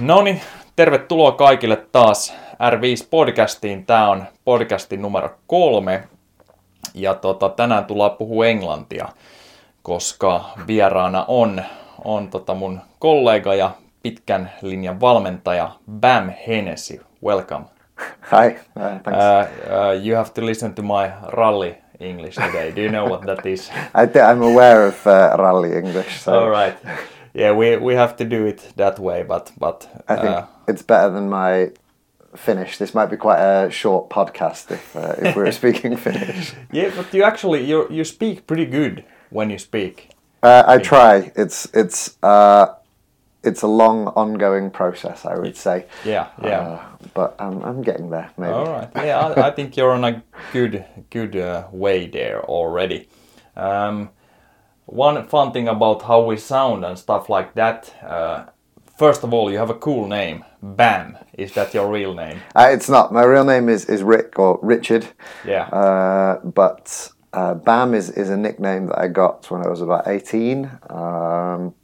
[0.00, 0.40] No niin,
[0.76, 3.84] tervetuloa kaikille taas R5-podcastiin.
[3.86, 6.04] Tämä on podcastin numero kolme.
[6.94, 9.08] Ja tota, tänään tullaan puhua englantia,
[9.82, 11.62] koska vieraana on,
[12.04, 13.70] on tota mun kollega ja
[14.02, 17.00] pitkän linjan valmentaja Bam Hennessy.
[17.24, 17.64] Welcome.
[18.32, 19.08] Hi, uh, thanks.
[19.08, 22.76] Uh, uh, you have to listen to my rally English today.
[22.76, 23.70] Do you know what that is?
[24.02, 26.76] I th- I'm aware of uh, rally English, so All right.
[27.34, 30.82] Yeah, we, we have to do it that way, but but I think uh, it's
[30.82, 31.72] better than my
[32.36, 32.78] Finnish.
[32.78, 36.54] This might be quite a short podcast if uh, if we're speaking Finnish.
[36.72, 40.10] yeah, but you actually you you speak pretty good when you speak.
[40.42, 41.32] Uh, I try.
[41.34, 42.66] It's it's uh,
[43.42, 45.24] it's a long, ongoing process.
[45.24, 45.86] I would say.
[46.04, 46.60] Yeah, yeah.
[46.60, 48.30] Uh, but I'm I'm getting there.
[48.38, 48.52] Maybe.
[48.52, 48.90] All right.
[48.94, 53.08] Yeah, I, I think you're on a good good uh, way there already.
[53.56, 54.10] Um,
[54.86, 57.94] one fun thing about how we sound and stuff like that.
[58.02, 58.46] Uh,
[58.96, 61.18] first of all, you have a cool name, Bam.
[61.34, 62.40] Is that your real name?
[62.54, 63.12] Uh, it's not.
[63.12, 65.06] My real name is, is Rick or Richard.
[65.46, 65.64] Yeah.
[65.68, 70.06] Uh, but uh, Bam is, is a nickname that I got when I was about
[70.06, 70.70] 18.
[70.90, 71.74] Um,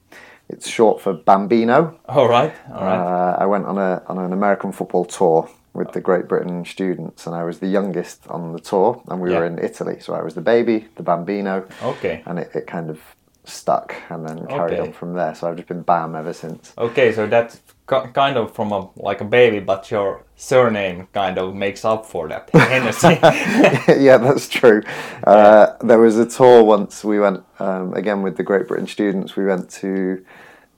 [0.49, 1.99] it's short for Bambino.
[2.09, 2.53] all right.
[2.73, 2.97] All right.
[2.97, 7.27] Uh, I went on a on an American football tour with the Great Britain students,
[7.27, 9.99] and I was the youngest on the tour, and we were in Italy.
[10.01, 12.23] So I was the baby, the Bambino, okay.
[12.27, 13.01] and it, it kind of
[13.45, 14.89] stuck and then carried Okay.
[14.89, 15.35] on from there.
[15.35, 16.73] So I've just been Bam ever since.
[16.77, 21.55] Okay, so that's kind of from a like a baby, but your surname kind of
[21.55, 22.51] makes up for that.
[22.55, 23.19] Hennessy.
[24.03, 24.83] yeah, that's true.
[25.25, 29.37] Uh, there was a tour once we went um, again with the Great Britain students.
[29.37, 30.25] We went to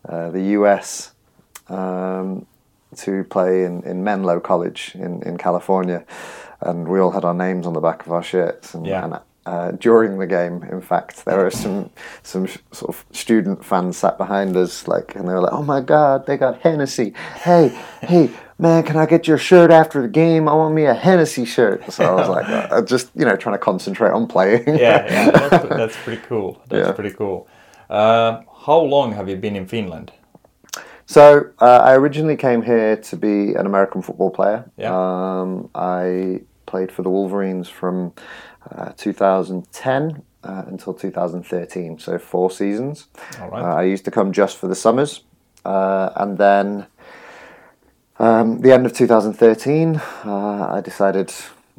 [0.09, 1.13] uh, the US
[1.69, 2.47] um,
[2.97, 6.05] to play in, in Menlo College in, in California,
[6.61, 8.75] and we all had our names on the back of our shirts.
[8.75, 9.05] And, Yeah.
[9.05, 11.91] and uh, during the game, in fact, there were some
[12.23, 15.81] some sort of student fans sat behind us, like, and they were like, "Oh my
[15.81, 17.13] God, they got Hennessy!
[17.43, 20.48] Hey, hey, man, can I get your shirt after the game?
[20.48, 23.55] I want me a Hennessy shirt." So I was like, uh, just you know, trying
[23.57, 24.63] to concentrate on playing.
[24.69, 26.63] yeah, yeah, that's, that's pretty cool.
[26.69, 26.92] That's Yeah.
[26.95, 27.48] pretty cool.
[27.91, 30.13] Uh, how long have you been in Finland?
[31.12, 34.64] So uh, I originally came here to be an American football player.
[34.78, 34.95] Yeah.
[34.95, 38.14] Um, I played for the Wolverines from
[38.70, 43.08] uh, 2010 uh, until 2013, so four seasons.
[43.39, 43.62] All right.
[43.62, 45.24] Uh, I used to come just for the summers,
[45.67, 46.86] uh, and then
[48.18, 51.30] um, the end of 2013, uh, I decided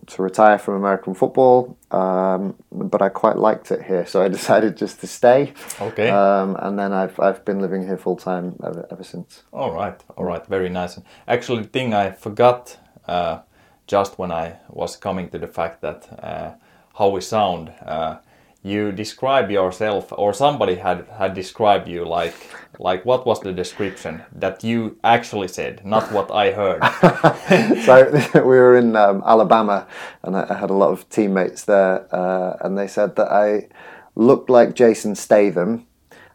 [0.08, 4.78] to retire from American football, um, but I quite liked it here, so I decided
[4.78, 5.54] just to stay.
[5.80, 6.10] Okay.
[6.10, 9.44] Um, and then I've I've been living here full time ever, ever since.
[9.52, 11.00] all right, all right, very nice.
[11.28, 12.78] Actually, the thing I forgot
[13.08, 13.40] uh,
[13.88, 16.52] just when I was coming to the fact that uh,
[16.98, 17.72] how we sound.
[17.86, 18.18] Uh,
[18.64, 22.34] you describe yourself, or somebody had had described you like
[22.80, 26.82] like what was the description that you actually said, not what I heard.
[27.86, 29.86] so we were in um, Alabama,
[30.24, 33.68] and I, had a lot of teammates there, uh, and they said that I
[34.16, 35.86] looked like Jason Statham,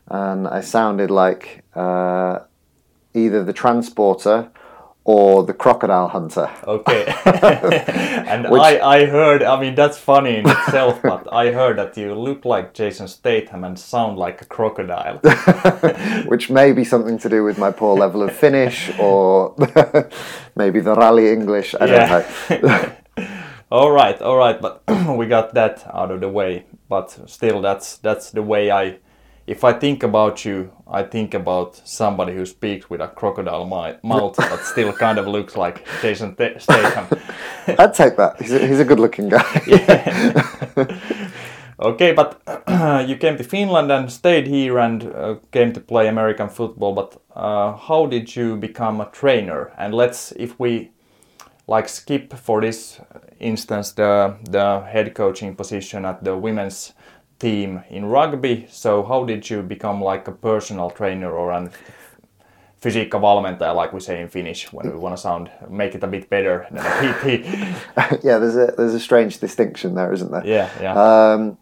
[0.06, 2.40] and I sounded like uh,
[3.14, 4.50] either the transporter
[5.08, 6.50] or the crocodile hunter.
[6.64, 7.06] Okay.
[7.24, 12.14] and I, I heard, I mean, that's funny in itself, but I heard that you
[12.14, 15.16] look like Jason Statham and sound like a crocodile.
[16.26, 19.54] which may be something to do with my poor level of Finnish or
[20.54, 21.74] maybe the rally English.
[21.80, 22.92] I don't know.
[23.70, 24.82] all right, all right, but
[25.16, 26.66] we got that out of the way.
[26.86, 28.98] But still, that's that's the way I.
[29.48, 34.36] If I think about you, I think about somebody who speaks with a crocodile mouth,
[34.36, 37.18] but still kind of looks like Jason Th- Statham.
[37.78, 38.40] I'd take that.
[38.40, 40.84] He's a, he's a good looking guy.
[41.80, 42.42] Okay, but
[43.08, 46.92] you came to Finland and stayed here and uh, came to play American football.
[46.92, 49.70] But uh, how did you become a trainer?
[49.78, 50.90] And let's, if we
[51.68, 53.00] like skip for this
[53.38, 56.94] instance the the head coaching position at the women's
[57.38, 58.66] team in rugby.
[58.70, 61.70] So how did you become like a personal trainer or an
[62.82, 66.30] fysiikkavalmentaja, like we say in Finnish, when we want to sound make it a bit
[66.30, 67.44] better than a PT?
[68.24, 70.46] yeah, there's a there's a strange distinction there, isn't there?
[70.46, 70.94] yeah, yeah.
[71.32, 71.58] Um,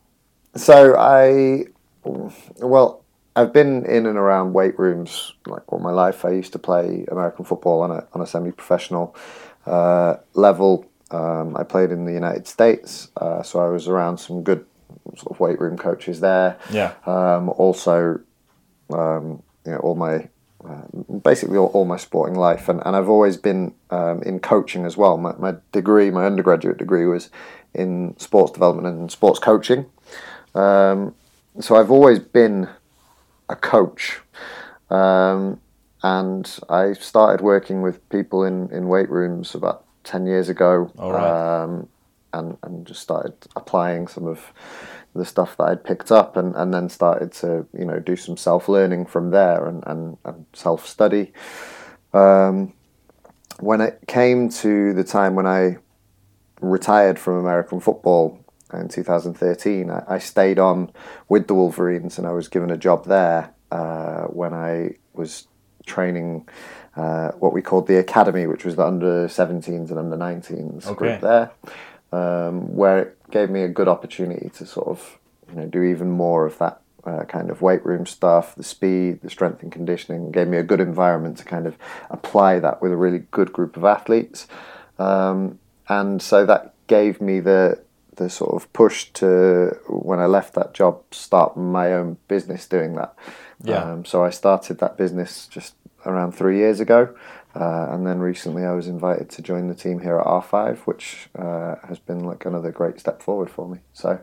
[0.55, 1.64] so I,
[2.05, 6.25] well, I've been in and around weight rooms like all my life.
[6.25, 9.14] I used to play American football on a on a semi-professional
[9.67, 10.87] uh, level.
[11.11, 14.67] Um, I played in the United States, uh, so I was around some good
[15.16, 16.58] sort of weight room coaches there.
[16.70, 16.94] Yeah.
[17.06, 18.20] Um, also,
[18.90, 20.28] um, you know, all my
[20.68, 20.82] uh,
[21.22, 24.96] basically all, all my sporting life, and, and I've always been um, in coaching as
[24.96, 25.16] well.
[25.16, 27.30] My, my degree, my undergraduate degree, was
[27.74, 29.86] in sports development and sports coaching.
[30.54, 31.14] Um,
[31.60, 32.68] so I've always been
[33.48, 34.20] a coach,
[34.90, 35.60] um,
[36.02, 40.90] and I started working with people in, in weight rooms about 10 years ago.
[40.98, 41.62] All right.
[41.62, 41.88] um,
[42.32, 44.52] and, and just started applying some of
[45.16, 48.36] the stuff that I'd picked up and, and then started to, you know, do some
[48.36, 51.32] self learning from there and, and, and self study.
[52.12, 52.72] Um,
[53.60, 55.78] when it came to the time when I
[56.60, 58.38] retired from American football
[58.72, 60.92] in 2013, I, I stayed on
[61.28, 65.46] with the Wolverines and I was given a job there uh, when I was
[65.86, 66.48] training
[66.96, 70.94] uh, what we called the academy, which was the under 17s and under 19s Okay.
[70.94, 71.50] group there,
[72.12, 75.19] um, where it gave me a good opportunity to sort of
[75.49, 76.81] you know do even more of that.
[77.05, 80.62] Uh, kind of weight room stuff, the speed, the strength and conditioning gave me a
[80.64, 81.79] good environment to kind of
[82.11, 84.49] apply that with a really good group of athletes,
[84.99, 85.56] um,
[85.88, 87.81] and so that gave me the
[88.17, 92.94] the sort of push to when I left that job start my own business doing
[92.97, 93.14] that.
[93.62, 93.82] Yeah.
[93.82, 95.75] Um, so I started that business just
[96.05, 97.14] around three years ago,
[97.61, 101.29] uh, and then recently I was invited to join the team here at R5, which
[101.38, 103.79] uh, has been like another great step forward for me.
[103.93, 104.19] So,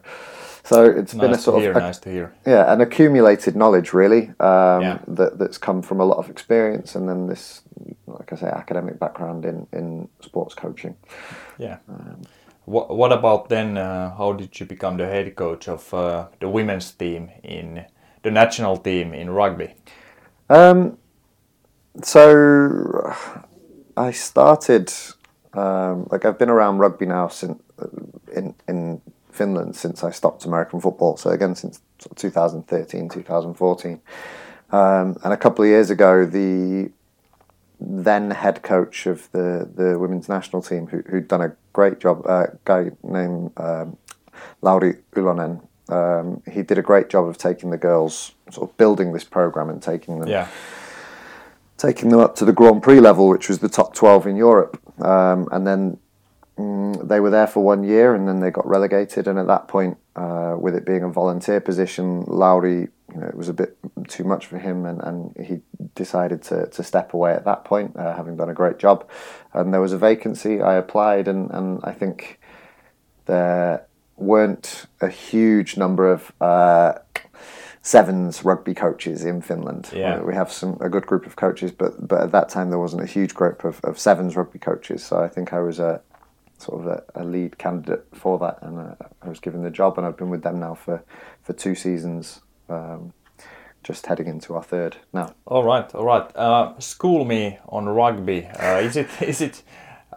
[0.64, 1.72] so it's been a Nice to sort hear.
[1.72, 2.34] of a- nice to hear.
[2.46, 5.00] yeah, an accumulated knowledge really um, Yeah.
[5.08, 7.62] that that's come from a lot of experience, and then this,
[8.08, 10.96] like I say, academic background in in sports coaching.
[11.58, 11.78] Yeah.
[12.66, 13.78] what, what about then?
[13.78, 17.86] Uh, how did you become the head coach of uh, the women's team in
[18.24, 19.74] the national team in rugby?
[20.50, 20.98] Um,
[22.02, 23.16] so
[23.96, 24.92] I started
[25.54, 27.62] um, like I've been around rugby now since
[28.36, 29.02] in in
[29.32, 31.18] Finland since I stopped American football.
[31.18, 31.82] So again since
[32.16, 34.02] 2013, 2014,
[34.72, 36.92] um, and a couple of years ago the
[37.80, 42.26] then head coach of the the women's national team who who'd done a great job,
[42.26, 43.98] a guy named um,
[44.62, 45.68] Lauri Ulonen.
[45.90, 49.70] Um, he did a great job of taking the girls, sort of building this program
[49.70, 50.48] and taking them Yeah.
[51.78, 54.80] Taking them up to the Grand Prix level, which was the top 12 in Europe.
[55.02, 55.98] Um, and then
[56.58, 59.28] mm, they were there for one year and then they got relegated.
[59.28, 63.36] And at that point, uh, with it being a volunteer position, Lauri, you know, it
[63.36, 63.78] was a bit
[64.08, 65.62] too much for him and, and he
[65.96, 69.10] decided to, to step away at that point, uh, having done a great job.
[69.54, 70.62] And there was a vacancy.
[70.62, 72.40] I applied and, and I think
[73.26, 73.86] there
[74.18, 76.94] weren't a huge number of uh,
[77.84, 79.90] sevens rugby coaches in Finland.
[79.94, 80.22] Yeah.
[80.22, 83.04] We have some a good group of coaches, but but at that time there wasn't
[83.04, 85.04] a huge group of, of sevens rugby coaches.
[85.04, 86.02] So I think I was a
[86.58, 89.98] sort of a, a lead candidate for that, and uh, I was given the job,
[89.98, 91.04] and I've been with them now for
[91.44, 92.42] for two seasons.
[92.70, 93.14] Um,
[93.84, 95.36] just heading into our third now.
[95.46, 96.36] All right, all right.
[96.38, 98.46] Uh, school me on rugby.
[98.46, 99.62] Uh, is it is it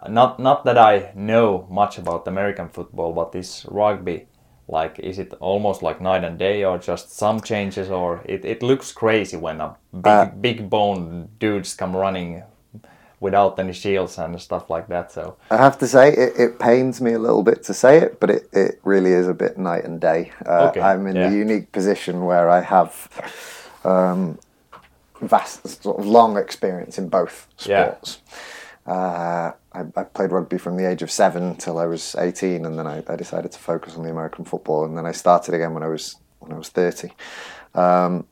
[0.07, 4.27] not not that I know much about American football, but is rugby
[4.67, 8.61] like is it almost like night and day, or just some changes, or it, it
[8.61, 12.43] looks crazy when a big Uh, big bone dudes come running
[13.19, 15.11] without any shields and stuff like that.
[15.11, 18.19] So I have to say, it, it pains me a little bit to say it,
[18.19, 20.31] but it, it really is a bit night and day.
[20.45, 21.29] Uh, Okay, I'm in yeah.
[21.29, 23.09] the unique position where I have
[23.83, 24.37] um,
[25.21, 27.95] vast, sort of long experience in both Yeah.
[28.87, 32.79] Uh, I, I played rugby from the age of seven till I was 18, and
[32.79, 35.73] then I, I decided to focus on the American football, and then I started again
[35.73, 37.11] when I was when I was 30.
[37.75, 38.25] Um,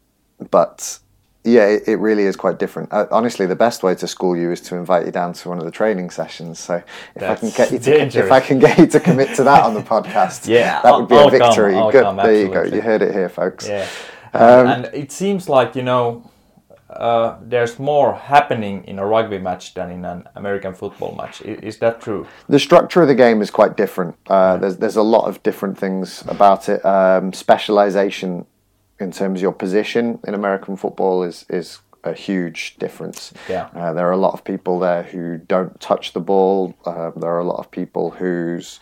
[0.49, 0.99] but
[1.43, 2.91] yeah, it, it really is quite different.
[2.91, 5.59] Uh, honestly, the best way to school you is to invite you down to one
[5.59, 6.57] of the training sessions.
[6.59, 6.81] So
[7.15, 8.25] if I can get you to, dangerous.
[8.25, 11.07] if I can get you to commit to that on the podcast, Yeah, that would
[11.09, 11.73] be I'll a victory.
[11.73, 12.63] come, Good, come, there you go.
[12.63, 13.67] You heard it here, folks.
[13.67, 13.87] yeah,
[14.33, 16.23] Um, and it seems like you know.
[16.95, 21.41] Uh, there's more happening in a rugby match than in an American football match.
[21.41, 22.27] Is, is that true?
[22.49, 24.15] The structure of the game is quite different.
[24.27, 26.83] Uh, there's there's a lot of different things about it.
[26.85, 28.45] Um, specialization
[28.99, 33.33] in terms of your position in American football is is a huge difference.
[33.49, 33.69] Yeah.
[33.75, 36.73] Uh, there are a lot of people there who don't touch the ball.
[36.85, 38.79] Uh, there are a lot of people whose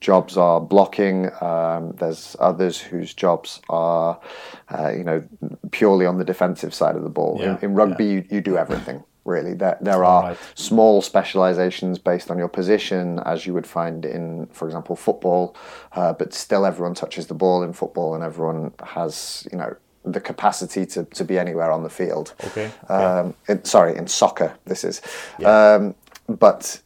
[0.00, 1.30] jobs are blocking.
[1.42, 4.20] Um, there's others whose jobs are,
[4.68, 5.24] uh, you know,
[5.70, 7.38] purely on the defensive side of the ball.
[7.40, 9.02] Yeah, In, in rugby, you, you do everything.
[9.24, 10.38] Really, there, there are Right.
[10.54, 15.56] small specializations based on your position, as you would find in, for example, football.
[15.92, 19.74] Uh, but still, everyone touches the ball in football, and everyone has, you know,
[20.06, 22.32] the capacity to, to be anywhere on the field.
[22.44, 25.02] Okay, Um, in, sorry, in soccer, this is.
[25.38, 25.74] Yeah.
[25.74, 25.94] Um,
[26.28, 26.80] but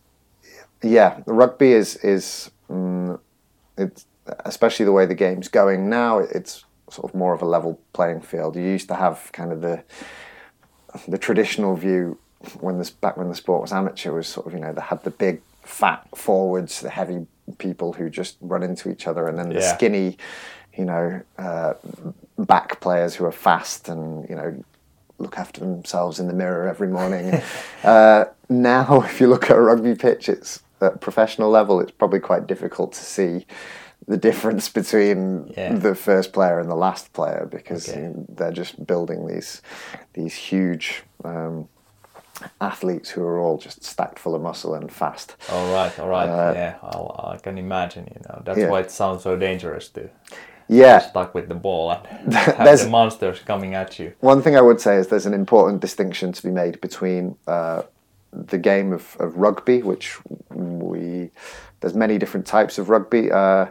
[0.82, 3.18] yeah, rugby is is mm,
[3.76, 4.06] it's
[4.44, 6.18] especially the way the game's going now.
[6.18, 8.56] It's sort of more of a level playing field.
[8.56, 9.82] You used to have kind of the
[11.06, 12.18] the traditional view
[12.60, 15.02] when this back when the sport was amateur was sort of you know they had
[15.04, 17.26] the big fat forwards, the heavy
[17.58, 19.74] people who just run into each other, and then the Yeah.
[19.76, 20.16] skinny,
[20.74, 21.74] you know, uh,
[22.47, 24.64] back players who are fast and you know
[25.18, 27.40] look after themselves in the mirror every morning.
[27.85, 32.20] uh, now, if you look at a rugby pitch, it's at professional level, it's probably
[32.20, 33.47] quite difficult to see
[34.09, 35.75] the difference between Yeah.
[35.75, 38.11] the first player and the last player because Okay.
[38.30, 39.61] they're just building these
[40.14, 41.68] these huge um,
[42.61, 45.37] athletes who are all just stacked full of muscle and fast.
[45.50, 46.54] All right, all right.
[46.54, 48.09] yeah, I'll, I can imagine.
[48.14, 48.70] You know, that's Uh, yeah.
[48.70, 50.09] why it sounds so dangerous to
[50.72, 54.12] Yeah, stuck with the ball and have There's- the monsters coming at you.
[54.20, 57.82] One thing I would say is there's an important distinction to be made between uh,
[58.32, 60.18] the game of, of rugby, which
[60.50, 61.30] we
[61.80, 63.66] there's many different types of rugby, uh,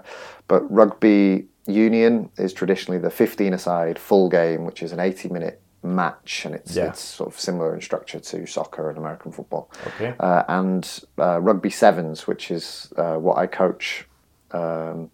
[0.47, 5.61] but rugby union is traditionally the 15 aside full game, which is an 80 minute
[5.83, 6.87] match, and it's Yeah.
[6.89, 9.69] it's sort of similar in structure to soccer and American football.
[9.87, 10.13] Okay.
[10.19, 14.05] Uh, and uh, rugby sevens, which is uh, what I coach.
[14.51, 15.11] Um,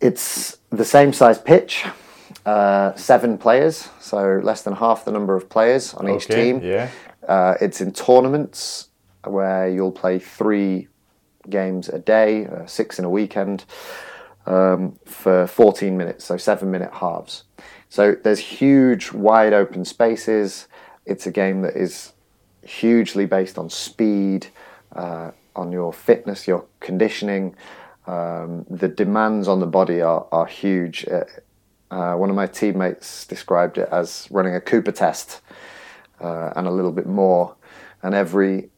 [0.00, 1.84] it's the same size pitch,
[2.44, 6.60] uh, seven players, so less than half the number of players on each Okay, team.
[6.62, 6.90] yeah.
[7.26, 8.88] Uh, it's in tournaments
[9.24, 10.88] where you'll play three
[11.50, 13.64] games a day, uh, six in a weekend,
[14.46, 17.44] um, for 14 minutes, so seven minute halves.
[17.88, 20.68] So there's huge, wide open spaces.
[21.04, 22.12] It's a game that is
[22.62, 24.48] hugely based on speed,
[24.94, 27.54] uh, on your fitness, your conditioning.
[28.06, 31.06] Um, the demands on the body are, are huge.
[31.08, 31.24] Uh,
[31.90, 35.40] uh, one of my teammates described it as running a Cooper test
[36.20, 37.56] uh, and a little bit more.
[38.02, 38.70] And every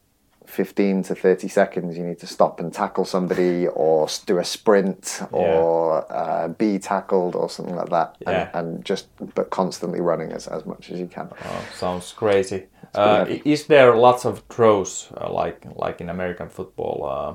[0.46, 5.20] 15 to 30 seconds, you need to stop and tackle somebody or do a sprint
[5.30, 8.16] or uh, be tackled or something like that.
[8.20, 8.50] Yeah.
[8.54, 11.28] And, and just, but constantly running as, as much as you can.
[11.44, 12.66] Oh, sounds crazy.
[12.94, 17.34] Uh, is there lots of throws uh, like like in American football, uh,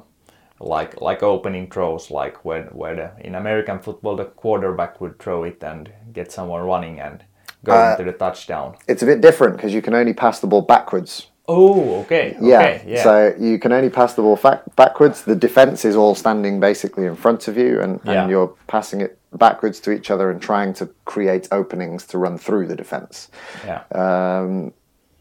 [0.63, 5.43] like like opening throws, like where where the, in American football the quarterback would throw
[5.43, 7.24] it and get someone running and
[7.65, 8.75] go Uh, to the touchdown.
[8.88, 11.27] It's a bit different because you can only pass the ball backwards.
[11.48, 12.60] Oh, okay, Yeah.
[12.60, 13.03] okay, yeah.
[13.03, 15.24] So you can only pass the ball fa- backwards.
[15.24, 18.27] The defense is all standing basically in front of you, and, Yeah.
[18.29, 22.67] you're passing it backwards to each other and trying to create openings to run through
[22.67, 23.29] the defense.
[23.67, 23.82] yeah.
[23.91, 24.72] Um,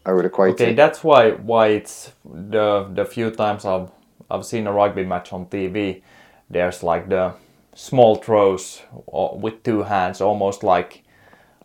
[0.05, 0.75] I would equate Okay, it.
[0.75, 3.89] that's why why it's the the few times I've
[4.29, 6.01] I've seen a rugby match on TV.
[6.49, 7.33] There's like the
[7.75, 8.81] small throws
[9.13, 11.02] uh, with two hands, almost like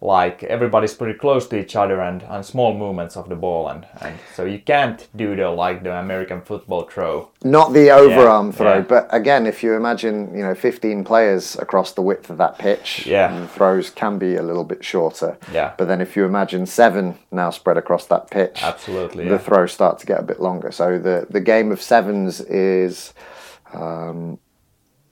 [0.00, 3.86] like everybody's pretty close to each other and, and small movements of the ball and,
[4.00, 7.30] and so you can't do the like the American football throw.
[7.42, 8.80] Not the overarm throw, yeah.
[8.82, 13.06] but again, if you imagine, you know, 15 players across the width of that pitch,
[13.06, 13.40] Yeah.
[13.40, 15.36] the throws can be a little bit shorter.
[15.52, 15.72] Yeah.
[15.76, 19.38] But then if you imagine seven now spread across that pitch, Absolutely, the yeah.
[19.38, 20.70] throws start to get a bit longer.
[20.70, 23.14] So the, the game of sevens is,
[23.72, 24.38] um,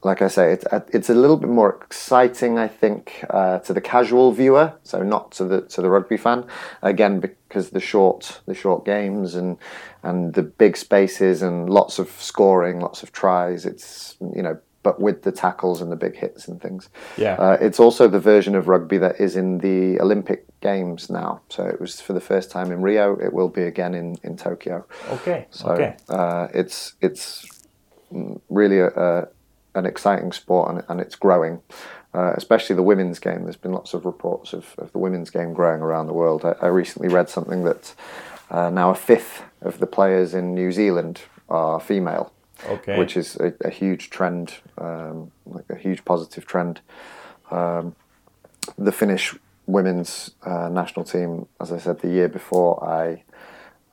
[0.07, 3.81] like I say, it's, it's a little bit more exciting, I think, uh, to the
[3.81, 4.73] casual viewer.
[4.85, 6.47] So not to the to the rugby fan.
[6.81, 9.59] Again, because the short the short games and
[10.03, 13.67] and the big spaces and lots of scoring, lots of tries.
[13.67, 16.89] It's you know, but with the tackles and the big hits and things.
[17.17, 17.35] Yeah.
[17.35, 21.41] Uh, it's also the version of rugby that is in the Olympic Games now.
[21.49, 23.17] So it was for the first time in Rio.
[23.17, 24.87] It will be again in in Tokyo.
[25.11, 25.47] Okay.
[25.51, 25.97] So okay.
[26.09, 27.47] uh, it's it's
[28.49, 29.29] really a, a,
[29.77, 31.61] an exciting sport and, and it's growing,
[32.15, 33.45] uh, especially the women's game.
[33.45, 36.45] There's been lots of reports of, of the women's game growing around the world.
[36.45, 37.95] I, I recently read something that
[38.51, 42.33] uh, now a fifth of the players in New Zealand are female,
[42.67, 42.99] Okay.
[42.99, 46.81] which is a, a huge trend, um, like a huge positive trend.
[47.51, 47.95] Um,
[48.79, 49.35] the Finnish
[49.67, 53.23] women's uh, national team, as I said, the year before I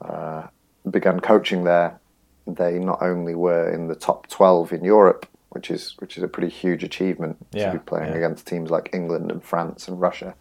[0.00, 0.46] uh,
[0.90, 1.98] began coaching there,
[2.46, 6.28] they not only were in the top 12 in Europe, which is which is a
[6.28, 8.18] pretty huge achievement Yeah, to be playing yeah.
[8.18, 10.34] against teams like England and France and Russia.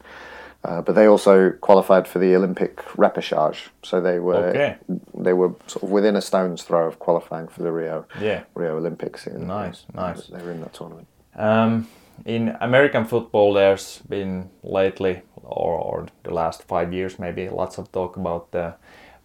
[0.65, 4.77] Uh, but they also qualified for the Olympic repechage, so they were Okay.
[5.13, 8.43] they were sort of within a stone's throw of qualifying for the Rio Yeah.
[8.55, 9.27] Rio Olympics.
[9.27, 10.27] In, Nice, nice.
[10.27, 11.08] They were in that tournament.
[11.36, 11.88] Um,
[12.25, 17.91] in American football, there's been lately, or, or the last five years, maybe lots of
[17.91, 18.75] talk about the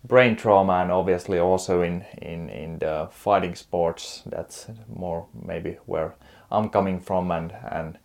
[0.04, 4.22] brain trauma, and obviously also in in in the fighting sports.
[4.26, 6.14] That's more maybe where
[6.50, 7.98] I'm coming from, and and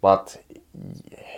[0.00, 0.38] but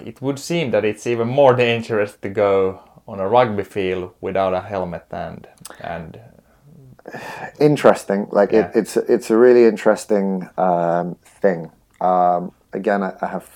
[0.07, 4.55] it would seem that it's even more dangerous to go on a rugby field without
[4.55, 5.47] a helmet and
[5.81, 6.21] and
[7.59, 8.29] interesting.
[8.33, 8.67] Like Yeah.
[8.69, 11.71] it, it's it's a really interesting um, thing.
[12.01, 13.49] Um, again, I, I have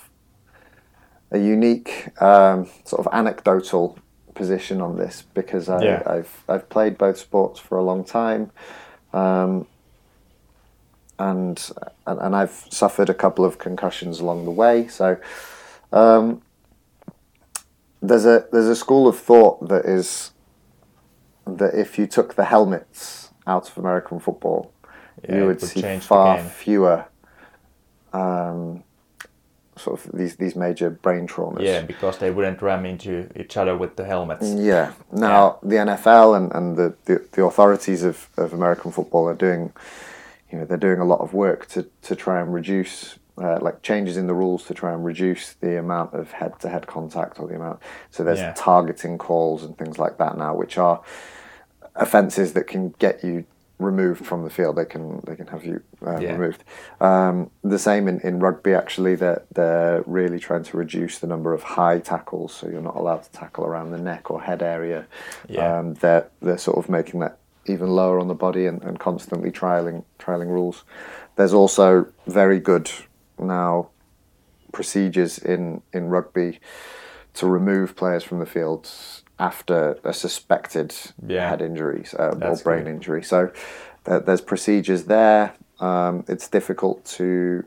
[1.31, 3.99] a unique um, sort of anecdotal
[4.35, 6.03] position on this because I, Yeah.
[6.07, 8.51] I've I've played both sports for a long time,
[9.13, 9.67] um,
[11.19, 11.71] and,
[12.07, 14.89] and and I've suffered a couple of concussions along the way.
[14.89, 15.17] So.
[15.93, 16.43] Um,
[18.03, 20.33] there's a there's a school of thought that is
[21.47, 24.73] that if you took the helmets out of American football,
[25.27, 27.07] Yeah, you would would see far fewer
[28.13, 28.85] um,
[29.77, 31.63] sort of these these major brain traumas.
[31.63, 34.51] Yeah, because they wouldn't ram into each other with the helmets.
[34.53, 34.93] Yeah.
[35.13, 39.73] Now the NFL and, and the, the, the authorities of, of American football are doing,
[40.51, 43.83] you know, they're doing a lot of work to, to try and reduce, uh, like
[43.83, 47.39] changes in the rules to try and reduce the amount of head to head contact
[47.41, 47.81] or the amount.
[48.11, 48.55] So there's Yeah.
[48.57, 51.03] targeting calls and things like that now, which are
[51.97, 53.45] offences that can get you
[53.79, 54.77] removed from the field.
[54.77, 56.33] They can they can have you uh, Yeah.
[56.33, 56.65] removed.
[57.01, 59.15] Um, the same in, in rugby actually.
[59.17, 63.25] They're they're really trying to reduce the number of high tackles, so you're not allowed
[63.25, 65.07] to tackle around the neck or head area.
[65.49, 65.79] Yeah.
[65.79, 69.51] Um, they're they're sort of making that even lower on the body and, and constantly
[69.51, 70.85] trialing trialing rules.
[71.37, 72.91] There's also very good
[73.39, 73.89] now
[74.73, 76.59] procedures in, in rugby
[77.35, 78.91] to remove players from the field
[79.39, 80.95] after a suspected
[81.27, 81.49] Yeah.
[81.49, 82.95] head injury uh, or brain good.
[82.95, 83.23] injury.
[83.23, 83.51] So
[84.05, 85.55] there, there's procedures there.
[85.81, 87.65] Um, it's difficult to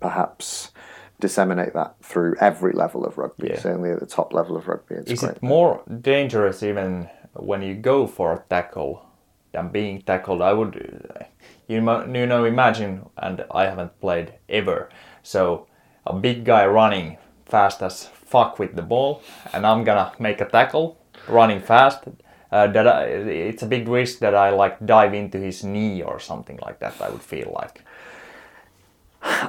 [0.00, 0.72] perhaps
[1.20, 3.48] disseminate that through every level of rugby.
[3.48, 3.58] Yeah.
[3.58, 7.74] Certainly at the top level of rugby, it's Is it more dangerous even when you
[7.74, 9.06] go for a tackle
[9.52, 10.42] than being tackled?
[10.42, 11.26] I would,
[11.68, 14.88] you know, imagine, and I haven't played ever,
[15.22, 15.66] so
[16.06, 19.22] a big guy running fast as fuck with the ball,
[19.52, 22.04] and I'm gonna make a tackle running fast.
[22.52, 26.18] Uh, that I, it's a big risk that I like dive into his knee or
[26.18, 26.94] something like that.
[27.00, 27.84] I would feel like.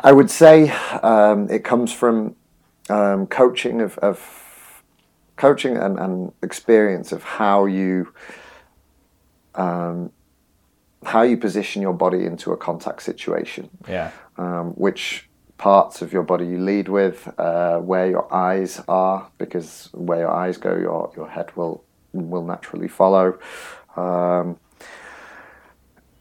[0.03, 0.69] I would say
[1.01, 2.35] um, it comes from
[2.89, 4.83] um, coaching of, of
[5.35, 8.13] coaching and, and experience of how you
[9.55, 10.11] um,
[11.03, 15.27] how you position your body into a contact situation, Yeah, um, which
[15.61, 20.31] parts of your body you lead with, uh, where your eyes are, because where your
[20.31, 23.37] eyes go, your your head will will naturally follow.
[23.95, 24.57] Um,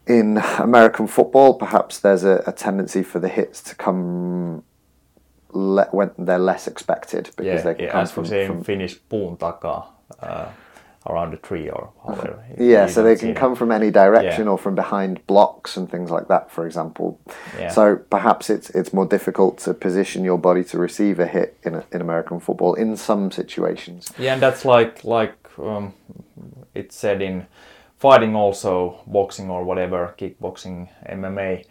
[0.07, 4.63] in American football, perhaps there's a, a tendency for the hits to come
[5.53, 7.63] le- when they're less expected because yeah.
[7.63, 9.87] they can yeah come from, from Finnish, puun takaa,
[10.21, 10.49] uh,
[11.06, 12.45] around a tree or however.
[12.58, 14.50] yeah, so they can come from any direction Yeah.
[14.52, 17.19] or from behind blocks and things like that, for example.
[17.58, 17.71] Yeah.
[17.71, 21.75] So perhaps it's it's more difficult to position your body to receive a hit in
[21.75, 24.13] a, in American football in some situations.
[24.19, 25.95] Yeah, and that's like like um,
[26.75, 27.47] it's said in
[27.99, 31.65] fighting also boxing or whatever kickboxing MMA.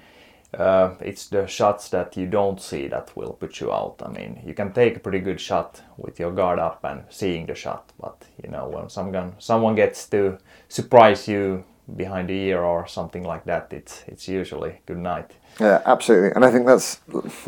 [0.57, 4.01] Uh, it's the shots that you don't see that will put you out.
[4.03, 7.45] I mean, you can take a pretty good shot with your guard up and seeing
[7.45, 11.63] the shot, but you know when someone someone gets to surprise you
[11.95, 15.31] behind the ear or something like that, it's it's usually good night.
[15.59, 16.31] Yeah, absolutely.
[16.31, 16.99] And I think that's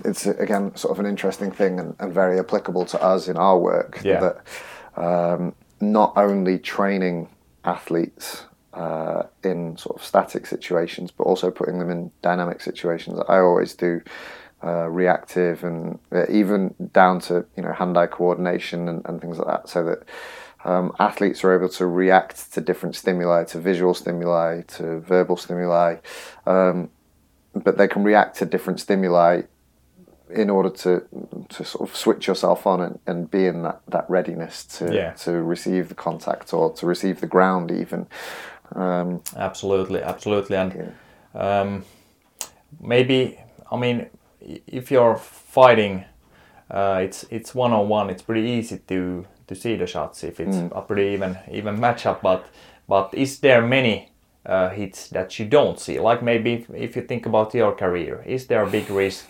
[0.06, 3.58] it's again sort of an interesting thing and, and very applicable to us in our
[3.58, 4.00] work.
[4.04, 4.20] Yeah.
[4.20, 7.30] That um, not only training
[7.64, 13.20] athletes uh, in sort of static situations, but also putting them in dynamic situations.
[13.28, 14.02] I always do
[14.64, 19.48] uh, reactive and uh, even down to you know hand-eye coordination and, and things like
[19.48, 20.04] that, so that
[20.64, 25.98] um, athletes are able to react to different stimuli, to visual stimuli, to verbal stimuli.
[26.46, 26.90] Um,
[27.54, 29.42] but they can react to different stimuli
[30.30, 31.04] in order to
[31.50, 35.12] to sort of switch yourself on and, and be in that, that readiness to Yeah.
[35.14, 38.08] to receive the contact or to receive the ground even.
[38.76, 40.94] Um, Absolutely, absolutely, and
[41.36, 41.84] um,
[42.80, 43.38] maybe
[43.72, 44.08] I mean
[44.68, 46.06] if you're fighting,
[46.70, 48.10] uh, it's it's one on one.
[48.10, 52.22] It's pretty easy to to see the shots if it's a pretty even even matchup.
[52.22, 52.46] But
[52.88, 54.12] but is there many
[54.46, 56.00] uh, hits that you don't see?
[56.00, 59.30] Like maybe if, if you think about your career, is there a big risk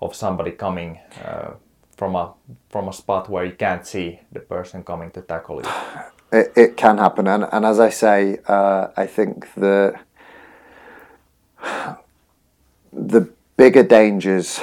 [0.00, 0.98] of somebody coming?
[1.24, 1.52] Uh,
[1.96, 2.34] from a
[2.68, 5.70] from a spot where you can't see the person coming to tackle you.
[6.32, 9.98] it, it can happen, and, and as I say, uh, I think the
[12.92, 14.60] the bigger dangers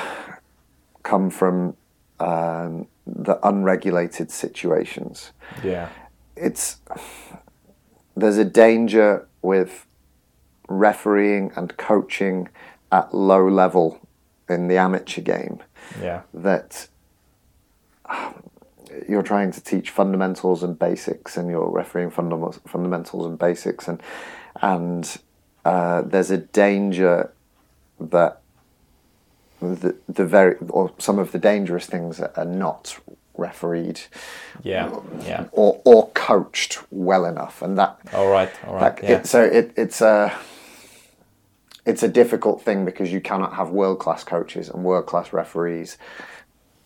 [1.04, 1.76] come from
[2.20, 5.32] um, the unregulated situations.
[5.64, 5.90] Yeah,
[6.36, 6.78] it's
[8.16, 9.86] there's a danger with
[10.68, 12.50] refereeing and coaching
[12.92, 14.00] at low level
[14.48, 15.60] in the amateur game
[16.02, 16.88] yeah, that
[19.08, 24.02] you're trying to teach fundamentals and basics and you're refereeing fundam- fundamentals and basics and
[24.62, 25.18] and
[25.66, 27.32] uh, there's a danger
[28.00, 28.42] that
[29.62, 33.00] the, the very or some of the dangerous things are not
[33.36, 34.00] refereed
[34.62, 35.48] yeah, yeah.
[35.52, 38.96] or, or coached well enough, and that, All right, all right.
[38.98, 39.18] that yeah.
[39.18, 40.38] it, so it, it's a
[41.86, 45.98] it's a difficult thing because you cannot have world class coaches and world class referees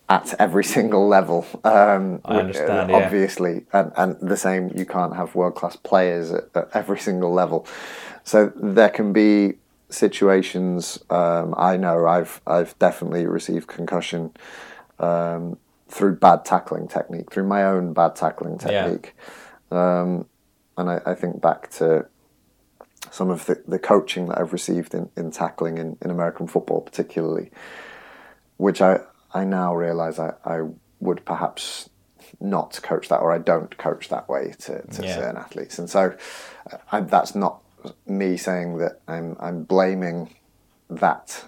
[0.09, 1.45] at every single level.
[1.63, 2.95] Um, I understand, yeah.
[2.95, 4.71] obviously, and, and the same.
[4.75, 7.67] You can't have world class players at, at every single level.
[8.23, 9.55] So there can be
[9.89, 10.99] situations.
[11.09, 14.31] Um, I know I've I've definitely received concussion
[14.99, 15.57] um,
[15.89, 18.83] through bad tackling technique, through my own bad tackling Yeah.
[18.83, 19.15] technique.
[19.71, 20.25] Um,
[20.77, 22.05] and I, I think back to
[23.11, 26.81] some of the, the coaching that I've received in, in tackling in, in American football,
[26.81, 27.51] particularly,
[28.57, 28.99] which I,
[29.33, 30.61] I now realise I, I
[30.99, 31.89] would perhaps
[32.39, 35.15] not coach that or I don't coach that way to, to Yeah.
[35.15, 35.79] certain athletes.
[35.79, 36.15] And so
[36.71, 37.61] uh, I, that's not
[38.05, 40.35] me saying that I'm, I'm blaming
[40.89, 41.45] that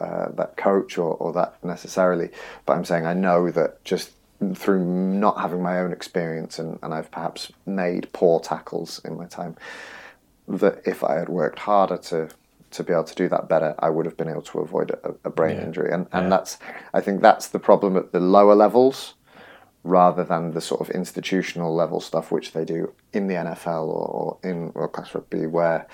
[0.00, 2.28] uh, that coach or, or that necessarily,
[2.66, 4.10] but I'm saying I know that just
[4.54, 9.26] through not having my own experience and, and I've perhaps made poor tackles in my
[9.26, 9.56] time,
[10.48, 12.30] that if I had worked harder to
[12.72, 15.14] to be able to do that better, I would have been able to avoid a,
[15.24, 15.64] a brain Yeah.
[15.64, 15.90] injury.
[15.92, 16.28] And and Yeah.
[16.30, 16.58] that's
[16.94, 19.14] I think that's the problem at the lower levels
[19.82, 24.06] rather than the sort of institutional level stuff which they do in the NFL or,
[24.08, 25.86] or in world class rugby where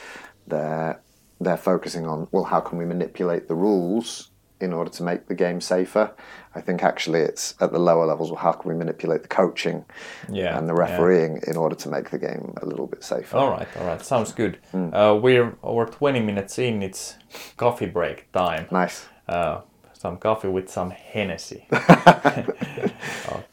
[0.47, 1.01] they're
[1.41, 5.35] they're focusing on well how can we manipulate the rules in order to make the
[5.35, 6.11] game safer.
[6.55, 9.85] I think actually it's at the lower levels well how can we manipulate the coaching
[10.33, 10.81] Yeah, and the yeah.
[10.81, 13.37] refereeing in order to make the game a little bit safer.
[13.37, 14.59] All right, all right, sounds good.
[14.73, 14.95] Hmm.
[14.95, 16.83] Uh, we're over 20 minutes in.
[16.83, 17.17] It's
[17.57, 18.67] coffee break time.
[18.71, 19.07] Nice.
[19.29, 19.61] Uh,
[19.93, 21.67] some coffee with some Hennessy.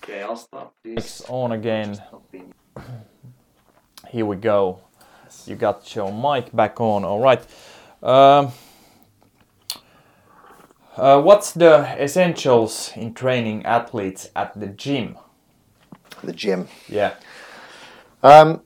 [0.03, 0.93] Okay, I'll stop this.
[0.97, 2.01] It's on again.
[4.09, 4.79] Here we go.
[5.45, 7.03] You got your mic back on.
[7.03, 7.41] All right.
[8.03, 8.51] Um,
[10.97, 15.17] uh, what's the essentials in training athletes at the gym?
[16.23, 16.67] The gym.
[16.87, 17.15] Yeah.
[18.21, 18.61] Um,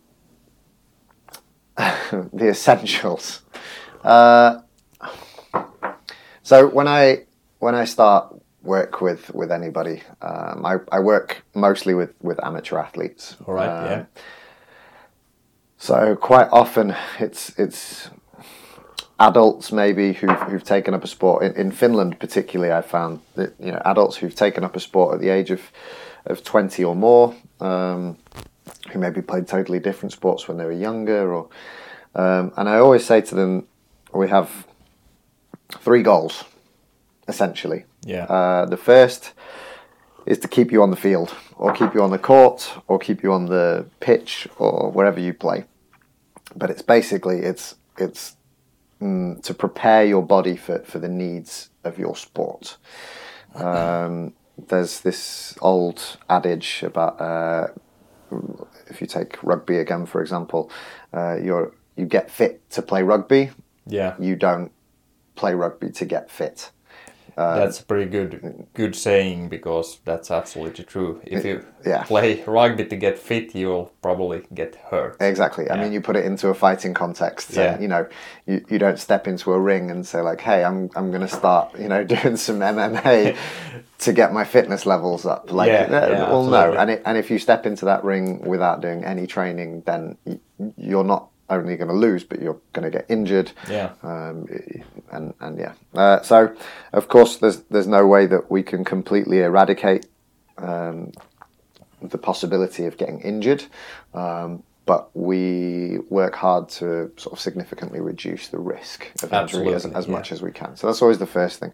[1.77, 3.41] the essentials.
[4.03, 4.61] Uh,
[6.43, 7.25] so when I
[7.59, 12.77] when I start work with with anybody, um, I, I work mostly with with amateur
[12.77, 13.37] athletes.
[13.45, 13.67] All right.
[13.69, 14.05] Um, yeah.
[15.77, 18.09] So quite often it's it's
[19.19, 23.53] adults maybe who've, who've taken up a sport in, in Finland particularly I found that
[23.59, 25.61] you know adults who've taken up a sport at the age of
[26.25, 28.17] of 20 or more um,
[28.91, 31.49] who maybe played totally different sports when they were younger or
[32.15, 33.67] um, and I always say to them
[34.13, 34.67] we have
[35.69, 36.43] three goals
[37.27, 38.25] essentially Yeah.
[38.25, 39.33] uh, the first
[40.25, 43.23] is to keep you on the field, or keep you on the court, or keep
[43.23, 45.63] you on the pitch, or wherever you play.
[46.53, 48.35] But it's basically it's it's
[49.01, 52.77] mm, to prepare your body for, for the needs of your sport.
[53.55, 54.33] Um,
[54.67, 57.67] there's this old adage about uh,
[58.87, 60.71] if you take rugby again, for example,
[61.13, 63.49] uh, you're you get fit to play rugby.
[63.87, 64.15] yeah.
[64.19, 64.71] You don't
[65.35, 66.71] play rugby to get fit.
[67.37, 71.21] Uh, that's a pretty good good saying because that's absolutely true.
[71.23, 72.01] If you yeah.
[72.01, 75.17] play rugby to get fit, you'll probably get hurt.
[75.19, 75.69] Exactly.
[75.69, 77.51] I mean, you put it into a fighting context.
[77.51, 77.79] So, Yeah.
[77.79, 78.07] You know,
[78.47, 81.27] you, you don't step into a ring and say like, "Hey, I'm I'm going to
[81.27, 83.37] start, you know, doing some MMA
[83.99, 86.73] to get my fitness levels up." Like, Yeah, uh, yeah, well, no.
[86.73, 90.17] And it, and if you step into that ring without doing any training, then
[90.75, 93.51] you're not only going to lose, but you're going to get injured.
[93.69, 93.93] Yeah.
[94.03, 94.47] Um,
[95.11, 95.73] and and yeah.
[95.93, 96.55] Uh, so,
[96.93, 100.05] of course, there's there's no way that we can completely eradicate
[100.57, 101.11] um,
[102.01, 103.63] the possibility of getting injured,
[104.13, 109.85] um, but we work hard to sort of significantly reduce the risk of injury as,
[109.85, 110.11] as yeah.
[110.11, 110.75] much as we can.
[110.75, 111.73] So that's always the first thing.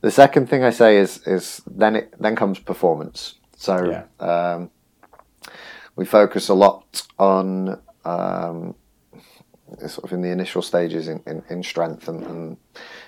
[0.00, 3.34] The second thing I say is is then it then comes performance.
[3.56, 4.54] So Yeah.
[4.54, 4.70] um,
[5.96, 8.74] we focus a lot on um,
[9.86, 12.56] sort of in the initial stages in, in, in strength and, and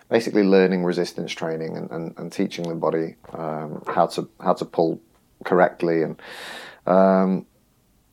[0.08, 4.64] basically learning resistance training and, and, and teaching the body um, how to how to
[4.64, 5.00] pull
[5.44, 6.20] correctly and
[6.86, 7.46] um,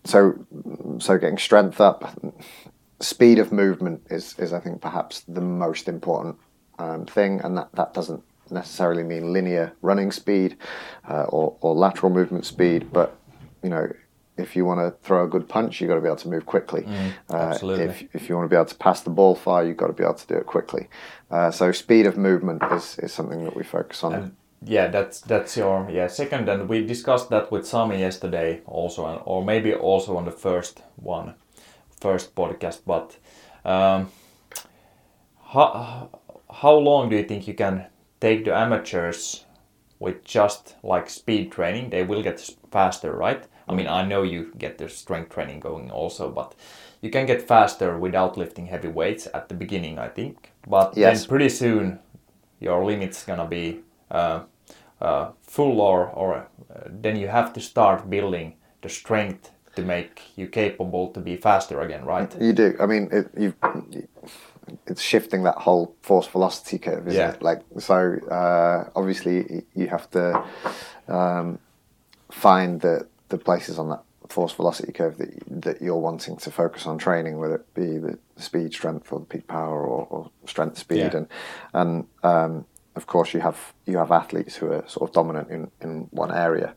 [0.04, 0.34] so
[1.00, 2.16] so getting strength up
[3.00, 6.38] speed of movement is, is I think perhaps the most important
[6.80, 7.42] um, thing.
[7.44, 10.58] And that, that doesn't necessarily mean linear running speed
[11.10, 13.18] uh, or, or lateral movement speed but
[13.64, 13.92] you know
[14.38, 16.46] if you want to throw a good punch, you've got to be able to move
[16.46, 16.86] quickly.
[17.30, 17.86] uh, absolutely.
[17.86, 19.94] if, if you want to be able to pass the ball far, you've got to
[19.94, 20.88] be able to do it quickly.
[21.32, 24.14] Uh, so speed of movement is, is something that we focus on.
[24.14, 29.06] And yeah, that's that's your yeah second, and we discussed that with Sami yesterday also,
[29.06, 31.36] and- or maybe also on the first one,
[32.02, 32.80] first podcast.
[32.86, 33.18] But
[33.64, 34.10] um,
[35.54, 36.10] how
[36.50, 37.86] how long do you think you can
[38.20, 39.46] take the amateurs
[40.00, 41.90] with just like speed training?
[41.90, 42.40] They will get
[42.72, 43.44] faster, right?
[43.68, 46.54] I mean, I know you get the strength training going also, but
[47.02, 50.52] you can get faster without lifting heavy weights at the beginning, I think.
[50.68, 51.20] But Yes.
[51.22, 52.00] then pretty soon
[52.60, 53.80] your limit's gonna be
[54.12, 54.40] uh,
[55.02, 56.44] uh, full or or uh,
[57.02, 61.82] then you have to start building the strength to make you capable to be faster
[61.82, 62.34] again, right?
[62.42, 62.76] You do.
[62.80, 63.56] I mean, it, you've,
[64.88, 67.34] it's shifting that whole force velocity curve, isn't Yeah.
[67.34, 67.42] it?
[67.42, 67.96] Like, so
[68.32, 70.44] uh, obviously you have to
[71.08, 71.60] um,
[72.32, 73.06] find the
[73.38, 77.38] the places on that force velocity curve that that you're wanting to focus on training,
[77.38, 81.18] whether it be the speed, strength, or the peak power, or, or strength, speed, Yeah.
[81.18, 81.28] and
[81.74, 85.72] and um, of course you have you have athletes who are sort of dominant in
[85.82, 86.74] in one area.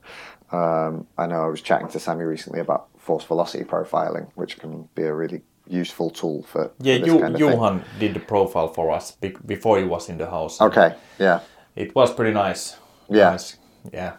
[0.53, 4.89] Um, I know I was chatting to Sami recently about force velocity profiling, which can
[4.95, 7.51] be a really useful tool for, for Yeah, this you, kind of thing.
[7.51, 10.61] Johan did the profile for us be- before he was in the house.
[10.61, 11.41] Okay, yeah.
[11.77, 12.77] It was pretty nice.
[13.11, 13.31] Yeah.
[13.31, 13.59] Nice.
[13.93, 14.17] Yeah.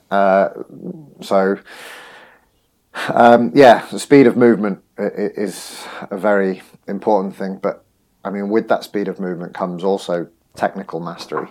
[1.22, 1.58] So,
[3.14, 7.58] um, yeah, the speed of movement is a very important thing.
[7.62, 7.86] But
[8.24, 11.48] I mean, with that speed of movement comes also technical mastery.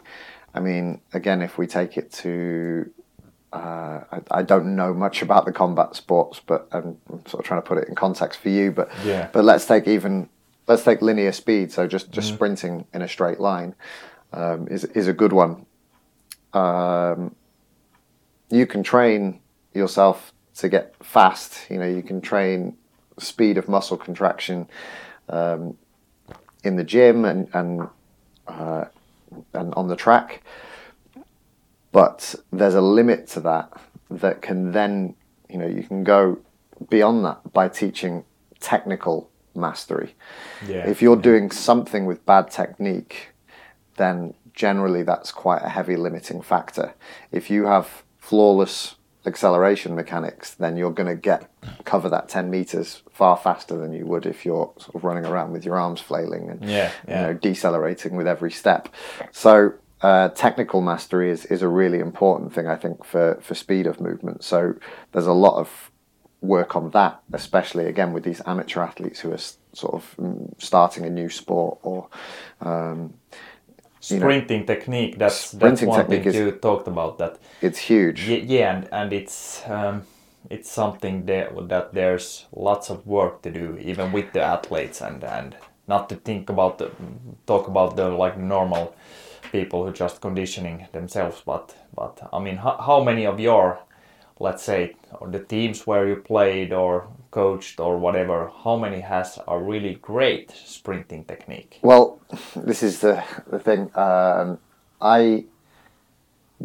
[0.54, 2.90] I mean, again, if we take it to
[3.52, 7.46] uh, I, I don't know much about the combat sports, but I'm, I'm sort of
[7.46, 8.72] trying to put it in context for you.
[8.72, 9.28] But Yeah.
[9.32, 10.28] but let's take even
[10.66, 11.72] let's take linear speed.
[11.72, 13.74] So just just sprinting in a straight line
[14.32, 15.64] um, is is a good one.
[16.52, 17.34] Um,
[18.50, 19.40] you can train
[19.74, 21.70] yourself to get fast.
[21.70, 22.76] You know, you can train
[23.18, 24.68] speed of muscle contraction
[25.28, 25.76] um,
[26.62, 27.88] in the gym and and
[28.46, 28.84] uh,
[29.54, 30.42] and on the track.
[31.90, 33.72] But there's a limit to that
[34.10, 35.14] that can then,
[35.48, 36.38] you know, you can go
[36.90, 38.24] beyond that by teaching
[38.60, 40.14] technical mastery.
[40.66, 40.86] Yeah.
[40.86, 43.30] If you're doing something with bad technique,
[43.96, 46.94] then generally that's quite a heavy limiting factor.
[47.32, 48.96] If you have flawless
[49.28, 51.48] acceleration mechanics, then you're going to get
[51.84, 55.52] cover that 10 meters far faster than you would if you're sort of running around
[55.52, 58.88] with your arms flailing and Yeah, you know decelerating with every step.
[59.30, 63.86] So uh, technical mastery is, is a really important thing, I think, for, for speed
[63.86, 64.44] of movement.
[64.44, 64.74] So
[65.12, 65.90] there's a lot of
[66.40, 69.38] work on that, especially again with these amateur athletes who are
[69.72, 72.08] sort of mm, starting a new sport or
[72.60, 73.14] um,
[74.10, 75.18] you know, Sprinting technique.
[75.18, 77.18] That's that's Sprinting one technique thing is- you talked about.
[77.18, 78.28] That it's huge.
[78.28, 80.02] yeah, yeah and, and it's um,
[80.50, 85.24] it's something that that there's lots of work to do, even with the athletes, and
[85.24, 86.90] and not to think about the
[87.46, 88.94] talk about the like normal
[89.52, 93.78] people who just conditioning themselves, but but I mean, how, how many of your
[94.40, 99.38] let's say or the teams where you played or coached or whatever, how many has
[99.46, 101.78] a really great sprinting technique?
[101.82, 102.20] Well,
[102.56, 103.90] this is the the thing.
[103.96, 104.58] Um,
[105.00, 105.44] I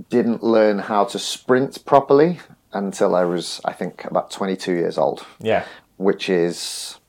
[0.10, 2.40] didn't learn how to sprint properly
[2.72, 5.66] until I was, I think, about 22 years old, Yeah,
[5.98, 7.00] which is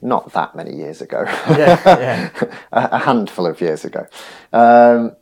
[0.00, 1.24] not that many years ago.
[1.50, 2.30] yeah, yeah.
[2.72, 4.06] a a handful of years ago.
[4.52, 5.16] Um,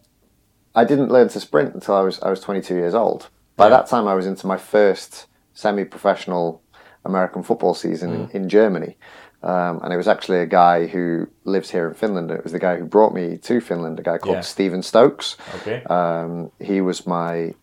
[0.74, 3.30] I didn't learn to sprint until I was I was 22 years old.
[3.56, 3.70] By Yeah.
[3.76, 6.62] that time, I was into my first semi-professional
[7.04, 8.96] American football season in, in Germany,
[9.42, 12.30] um, and it was actually a guy who lives here in Finland.
[12.30, 14.40] It was the guy who brought me to Finland, a guy called Yeah.
[14.42, 15.36] Stephen Stokes.
[15.56, 15.82] Okay.
[15.84, 17.54] Um, he was my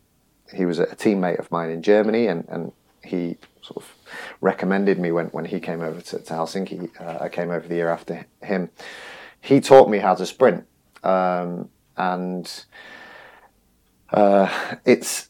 [0.54, 2.72] he was a teammate of mine in Germany, and, and
[3.04, 3.96] he sort of
[4.40, 6.90] recommended me when, when he came over to, to Helsinki.
[7.02, 8.70] Uh, I came over the year after him.
[9.42, 10.66] He taught me how to sprint,
[11.04, 12.66] um, and
[14.12, 14.48] uh,
[14.86, 15.30] it's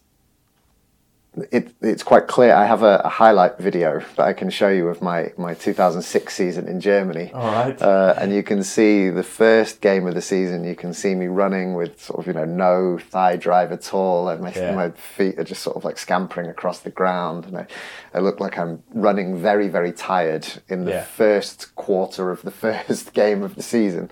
[1.51, 2.53] it, it's quite clear.
[2.53, 6.33] I have a, a highlight video that I can show you of my, my 2006
[6.33, 7.31] season in Germany.
[7.33, 7.81] All right.
[7.81, 10.63] Uh, and you can see the first game of the season.
[10.63, 14.29] You can see me running with sort of you know no thigh drive at all,
[14.29, 14.75] and my, Yeah.
[14.75, 17.67] my feet are just sort of like scampering across the ground, and I,
[18.13, 21.03] I look like I'm running very very tired in the Yeah.
[21.03, 24.11] first quarter of the first game of the season.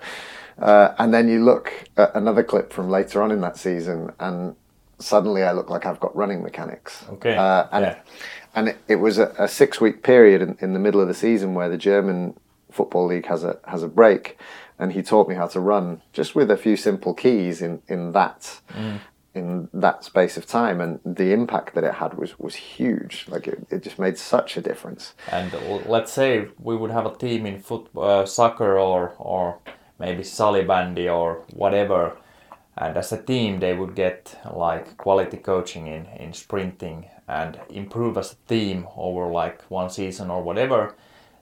[0.58, 4.54] Uh, and then you look at another clip from later on in that season, and
[5.02, 7.04] suddenly I look like I've got running mechanics.
[7.10, 7.98] Okay, Uh, and yeah.
[8.54, 11.14] and it, it was a, a six week period in, in the middle of the
[11.14, 12.34] season where the German
[12.70, 14.38] football league has a has a break,
[14.78, 18.12] and he taught me how to run just with a few simple keys in in
[18.12, 18.60] that.
[19.34, 23.24] In that space of time, and the impact that it had was was huge.
[23.28, 25.14] Like it, it just made such a difference.
[25.30, 25.50] And
[25.86, 29.56] let's say we would have a team in foot, uh, soccer or or
[29.98, 30.22] maybe
[30.66, 32.12] bandy or whatever,
[32.76, 38.16] and as a team they would get like quality coaching in in sprinting and improve
[38.18, 40.94] as a team over like one season or whatever.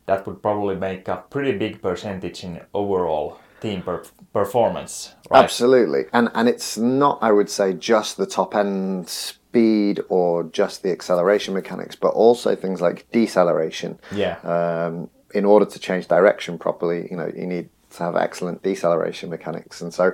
[0.07, 5.15] That would probably make a pretty big percentage in overall team per- performance.
[5.31, 5.45] Right?
[5.45, 10.83] Absolutely, and and it's not, I would say, just the top end speed or just
[10.83, 13.99] the acceleration mechanics, but also things like deceleration.
[14.13, 14.39] Yeah.
[14.39, 19.31] Um, in order to change direction properly, you know, you need to have excellent deceleration
[19.31, 20.13] mechanics, and so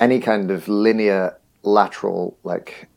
[0.00, 2.88] any kind of linear lateral like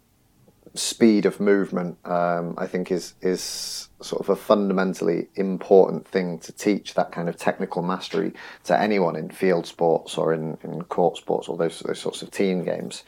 [0.75, 6.51] speed of movement, um, I think, is is sort of a fundamentally important thing to
[6.51, 8.33] teach that kind of technical mastery
[8.65, 12.31] to anyone in field sports or in, in court sports or those those sorts of
[12.31, 13.03] team games.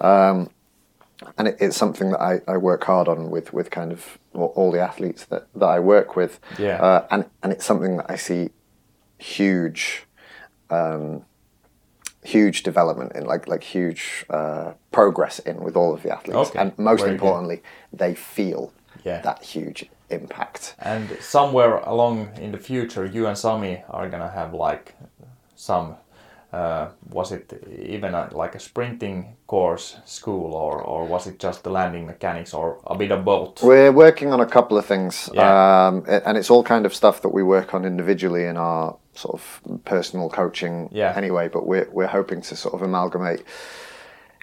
[0.00, 0.50] Um,
[1.38, 4.70] and it, it's something that I, I work hard on with, with kind of all,
[4.70, 6.38] the athletes that, that I work with.
[6.58, 6.76] Yeah.
[6.76, 8.50] Uh, and, and it's something that I see
[9.18, 10.04] huge
[10.68, 11.24] um,
[12.26, 16.58] huge development in like like huge uh, progress in with all of the athletes Okay,
[16.60, 17.20] and most very good.
[17.24, 17.62] importantly
[17.98, 18.72] they feel
[19.04, 19.22] Yeah.
[19.22, 24.54] that huge impact And somewhere along in the future, you and Sami are gonna have
[24.68, 24.94] like
[25.56, 25.94] some.
[26.52, 27.52] Uh, was it
[27.92, 32.54] even a, like a sprinting course school, or, or was it just the landing mechanics,
[32.54, 33.62] or a bit of both?
[33.62, 35.86] we're working on a couple of things Yeah.
[35.88, 39.34] um, and it's all kind of stuff that we work on individually in our sort
[39.34, 41.12] of personal coaching Yeah.
[41.16, 43.42] anyway but we're, we're hoping to sort of amalgamate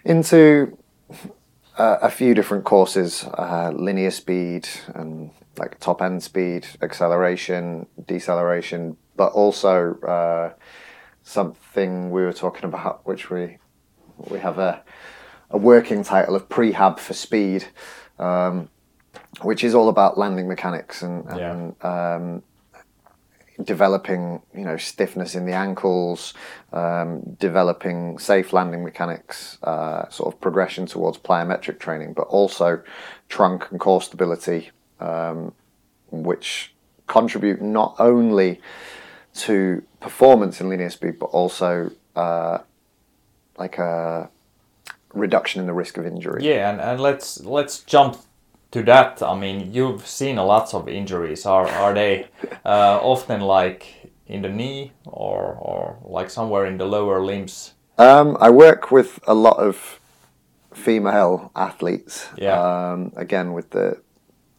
[0.06, 0.78] into
[1.78, 8.98] uh, a few different courses uh, linear speed and like top end speed acceleration deceleration
[9.16, 10.54] but also uh,
[11.24, 13.58] something we were talking about which we
[14.30, 14.84] we have a,
[15.50, 17.66] a working title of prehab for speed
[18.20, 18.70] um,
[19.42, 22.44] which is all about landing mechanics and, and um,
[23.64, 26.34] developing you know stiffness in the ankles,
[26.72, 32.82] um, developing safe landing mechanics, uh, sort of progression towards plyometric training, but also
[33.30, 35.54] trunk and core stability, um,
[36.12, 36.74] which
[37.08, 38.62] contribute not only
[39.34, 42.60] to performance in linear speed, but also uh,
[43.58, 44.30] like a
[45.14, 46.44] reduction in the risk of injury.
[46.44, 48.18] Yeah, and, and let's let's jump
[48.74, 49.22] to that.
[49.22, 51.46] I mean, you've seen a lot of injuries.
[51.46, 52.28] Are are they
[52.66, 57.74] uh, often like in the knee or or like somewhere in the lower limbs?
[57.98, 60.00] Um, I work with a lot of
[60.74, 62.28] female athletes.
[62.38, 62.60] Yeah.
[62.60, 64.02] Um, again, with the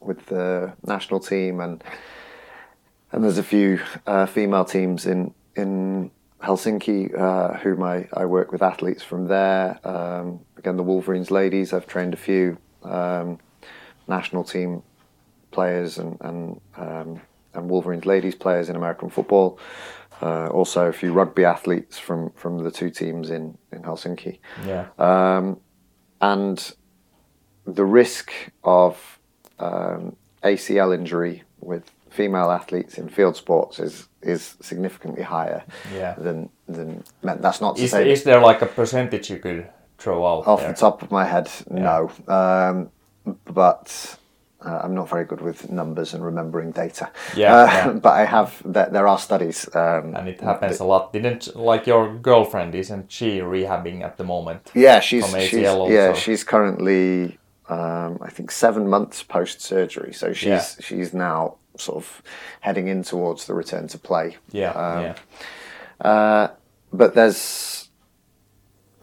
[0.01, 1.83] with the national team and
[3.11, 8.53] and there's a few uh, female teams in in Helsinki uh, whom I, I work
[8.53, 9.81] with athletes from there.
[9.85, 11.73] Um, again, the Wolverines ladies.
[11.73, 13.39] I've trained a few um,
[14.09, 14.83] national team
[15.51, 17.21] players and and um,
[17.55, 19.59] and Wolverines ladies players in American football.
[20.23, 24.39] Uh, also, a few rugby athletes from, from the two teams in, in Helsinki.
[24.65, 24.87] Yeah.
[24.97, 25.59] Um,
[26.21, 26.73] and
[27.67, 29.19] the risk of
[29.59, 30.15] um,
[30.45, 36.15] ACL injury with female athletes in field sports is is significantly higher Yeah.
[36.15, 37.41] than than men.
[37.41, 40.61] That's not to Is, say is there like a percentage you could throw out off
[40.61, 40.71] there?
[40.73, 42.11] the top of my head, no.
[42.29, 42.91] Um,
[43.45, 44.17] but
[44.65, 47.11] uh, I'm not very good with numbers and remembering data.
[47.37, 47.93] Yeah, Uh, yeah.
[48.03, 48.63] But I have.
[48.65, 49.69] There, there are studies.
[49.75, 51.13] Um, and it happens a lot.
[51.13, 52.75] Didn't like your girlfriend?
[52.75, 54.71] Isn't she rehabbing at the moment?
[54.75, 60.33] Yeah, she's, from she's yeah she's currently um, I think seven months post surgery, so
[60.33, 60.65] she's Yeah.
[60.81, 62.23] she's now sort of
[62.61, 64.37] heading in towards the return to play.
[64.53, 65.15] Yeah, Um, yeah,
[66.01, 66.49] Uh,
[66.93, 67.89] but there's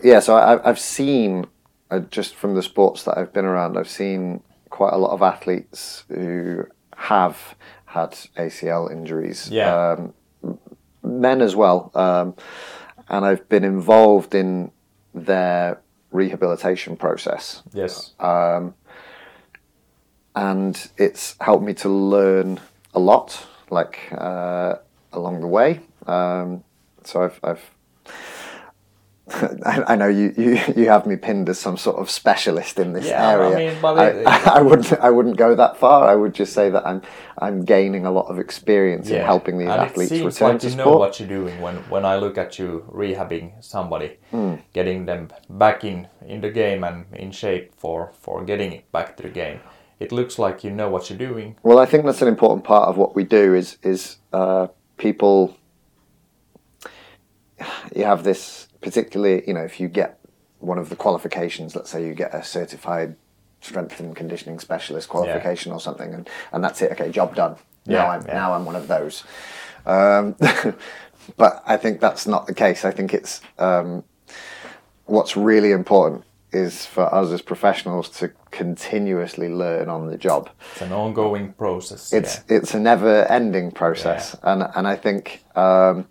[0.04, 1.46] yeah, so I, I've seen
[1.92, 5.22] uh, just from the sports that I've been around, I've seen quite a lot of
[5.22, 9.50] athletes who have had ACL injuries.
[9.52, 9.98] Yeah.
[9.98, 10.14] Um,
[11.04, 12.36] men as well, um,
[13.10, 14.72] and I've been involved in
[15.14, 18.14] their rehabilitation process, yes,
[20.36, 22.60] and it's helped me to learn
[22.94, 24.76] a lot, like uh,
[25.12, 25.82] along the way.
[26.08, 26.64] Um,
[27.04, 27.72] so I've, I've
[29.66, 32.92] I, I know you, you, you have me pinned as some sort of specialist in
[32.94, 33.72] this Yeah, I area.
[33.72, 36.08] mean, but I, it- I wouldn't I wouldn't go that far.
[36.10, 37.02] I would just say that I'm
[37.38, 40.62] I'm gaining a lot of experience in helping these and athletes it seems return like
[40.62, 44.56] to you know what you're doing when when I look at you rehabbing somebody, Hmm.
[44.74, 49.16] getting them back in in the game and in shape for for getting it back
[49.18, 49.60] to the game.
[50.00, 51.58] It looks like you know what you're doing.
[51.62, 55.56] Well, I think that's an important part of what we do is is uh, people.
[57.96, 60.20] You have this particularly, you know, if you get
[60.60, 63.16] one of the qualifications, let's say you get a certified
[63.62, 66.92] strength and conditioning specialist qualification or something, and, and that's it.
[66.92, 67.56] Okay, job done.
[67.86, 68.34] Yeah, now I'm yeah.
[68.34, 69.24] now I'm one of those.
[69.86, 70.36] Um,
[71.38, 72.86] but I think that's not the case.
[72.86, 74.04] I think it's um,
[75.06, 80.82] what's really important is for us as professionals to continuously learn on the job It's
[80.82, 82.12] an ongoing process.
[82.12, 86.08] it's it's a never ending process and and I think um,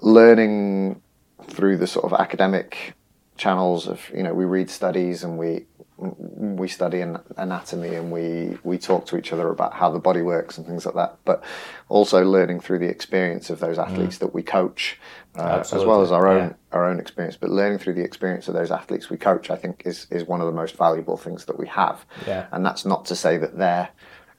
[0.00, 1.02] learning
[1.48, 2.94] through the sort of academic
[3.36, 5.66] channels of you know we read studies and we
[5.96, 10.22] we study an, anatomy and we we talk to each other about how the body
[10.22, 11.16] works and things like that.
[11.24, 11.42] But
[11.88, 14.98] also learning through the experience of those athletes that we coach,
[15.36, 16.54] uh, as well as our own yeah.
[16.72, 17.36] our own experience.
[17.36, 20.40] But learning through the experience of those athletes we coach, I think, is is one
[20.40, 22.04] of the most valuable things that we have.
[22.26, 22.46] Yeah.
[22.50, 23.90] And that's not to say that they're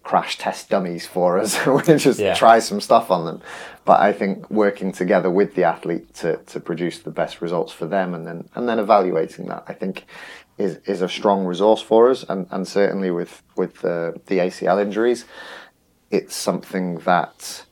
[0.06, 1.66] crash test dummies for us.
[1.66, 2.36] we just Yeah.
[2.36, 3.41] try some stuff on them.
[3.86, 7.88] But I think working together with the athlete to, to produce the best results for
[7.88, 10.06] them and then and then evaluating that, I think
[10.58, 12.24] is, is a strong resource for us.
[12.30, 15.26] And, and certainly with with the, the ACL injuries,
[16.12, 17.66] it's something that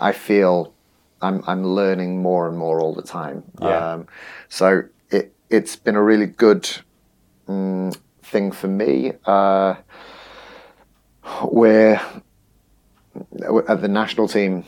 [0.00, 0.72] I feel
[1.20, 3.42] I'm I'm learning more and more all the time.
[3.60, 3.92] Yeah.
[3.92, 4.06] Um,
[4.48, 6.68] so it it's been a really good
[7.48, 9.12] mm, thing for me.
[9.26, 9.74] Uh,
[11.50, 12.00] we're
[13.68, 14.64] at the national team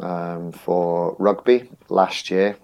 [0.00, 2.56] um, for rugby last year.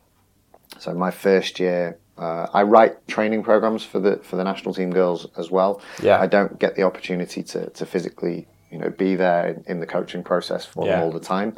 [0.79, 4.91] So my first year, uh, I write training programs for the for the national team
[4.91, 5.81] girls as well.
[6.03, 6.21] Yeah.
[6.21, 9.87] I don't get the opportunity to, to physically, you know, be there in, in the
[9.87, 10.97] coaching process for Yeah.
[10.97, 11.57] them all the time,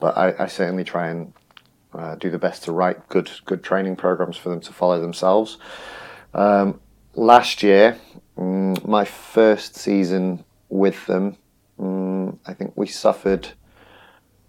[0.00, 1.32] but I, I certainly try and
[1.94, 5.58] uh, do the best to write good good training programs for them to follow themselves.
[6.34, 6.80] Um,
[7.14, 7.96] last year,
[8.36, 10.44] mm, my first season
[10.74, 11.36] with them,
[11.78, 13.48] mm, I think we suffered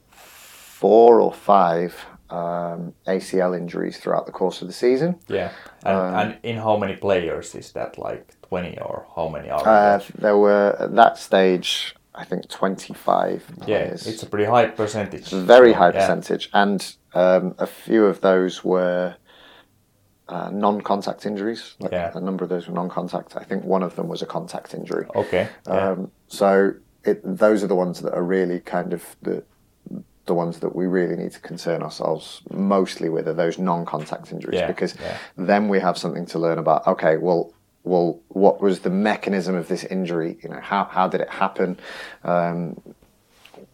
[0.09, 1.93] four or five
[2.31, 5.19] um, ACL injuries throughout the course of the season.
[5.27, 5.51] Yeah.
[5.85, 7.97] And, Um, and in how many players is that?
[7.99, 10.01] Like 20 or how many are Uh, there?
[10.17, 15.29] there were at that stage, I think, 25 Yeah, it's a pretty high percentage.
[15.29, 15.99] very high Yeah.
[15.99, 19.15] percentage, and um, a few of those were
[20.27, 21.75] uh, non-contact injuries.
[21.79, 22.11] Like Yeah.
[22.13, 23.35] A number of those were non-contact.
[23.37, 25.05] I think one of them was a contact injury.
[25.15, 25.47] Okay.
[25.67, 25.89] Yeah.
[25.91, 26.73] Um, so
[27.03, 29.43] it, those are the ones that are really kind of the
[30.25, 34.59] the ones that we really need to concern ourselves mostly with are those non-contact injuries
[34.59, 35.17] Yeah, because yeah.
[35.37, 36.87] then we have something to learn about.
[36.87, 37.53] Okay, well,
[37.83, 40.39] well, what was the mechanism of this injury?
[40.41, 41.77] You know, how how did it happen?
[42.23, 42.81] Um,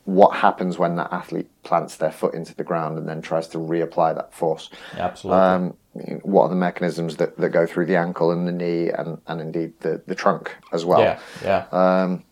[0.03, 3.57] what happens when that athlete plants their foot into the ground and then tries to
[3.57, 4.69] reapply that force?
[4.97, 5.41] Absolutely.
[5.41, 9.19] Um, what are the mechanisms that, that go through the ankle and the knee and,
[9.27, 11.01] and indeed the, the trunk as well?
[11.01, 11.19] yeah.
[11.43, 11.65] Yeah.
[11.71, 12.23] Um,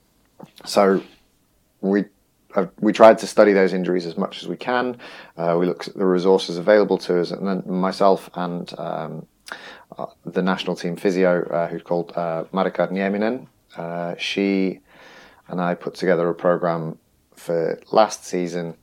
[0.65, 1.03] so
[1.81, 2.05] we
[2.55, 4.97] uh, we tried to study those injuries as much as we can.
[5.37, 9.27] Uh, we looked at the resources available to us, and then myself and um,
[9.97, 13.47] uh, the national team physio, uh, who's called uh, Marika Nieminen,
[13.77, 14.79] uh, she
[15.47, 16.97] and I put together a program
[17.35, 18.75] for last season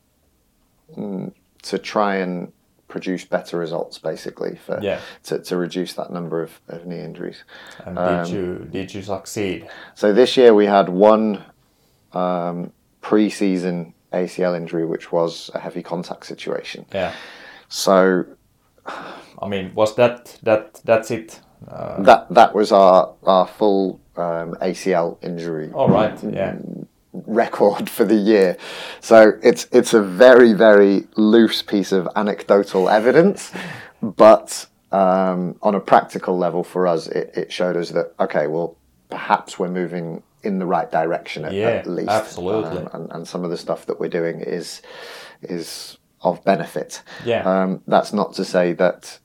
[0.96, 2.52] mm, to try and
[2.88, 5.00] produce better results, basically, for Yeah.
[5.24, 7.44] to, to reduce that number of, of knee injuries.
[7.84, 9.68] and um, did you did you succeed?
[9.94, 11.42] So this year we had one
[12.12, 16.86] um, pre-season ACL injury, which was a heavy contact situation.
[16.94, 17.12] Yeah.
[17.68, 18.24] So
[18.86, 21.40] I mean, was that that that's it?
[21.68, 26.16] Uh, that that was our our full um, ACL injury all right.
[26.22, 26.56] Yeah.
[27.26, 28.56] Record for the year.
[29.00, 33.52] So it's it's a very very loose piece of anecdotal evidence,
[34.02, 38.76] but um, on a practical level for us, it, it showed us that okay, well,
[39.10, 42.08] perhaps we're moving in the right direction at, Yeah, at least.
[42.10, 42.78] absolutely.
[42.78, 44.80] Um, and, and some of the stuff that we're doing is
[45.42, 47.02] is of benefit.
[47.24, 47.42] Yeah.
[47.42, 49.18] Um, that's not to say that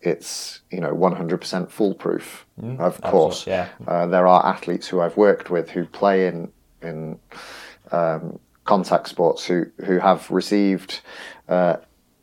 [0.00, 2.46] it's you know 100% foolproof.
[2.78, 3.68] of course, Mm, yeah.
[3.86, 6.52] uh, there are athletes who I've worked with who play in
[6.86, 7.18] in
[7.92, 11.00] um, contact sports who who have received
[11.48, 11.76] uh,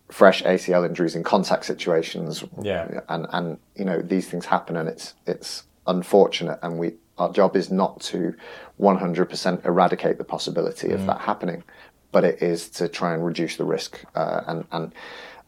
[0.09, 2.43] fresh ACL injuries in contact situations.
[2.61, 3.01] Yeah.
[3.09, 7.55] and and you know these things happen, and it's it's unfortunate, and we our job
[7.55, 8.33] is not to
[8.81, 10.95] 100% eradicate the possibility Mm.
[10.95, 11.63] of that happening,
[12.11, 14.91] but it is to try and reduce the risk uh, and and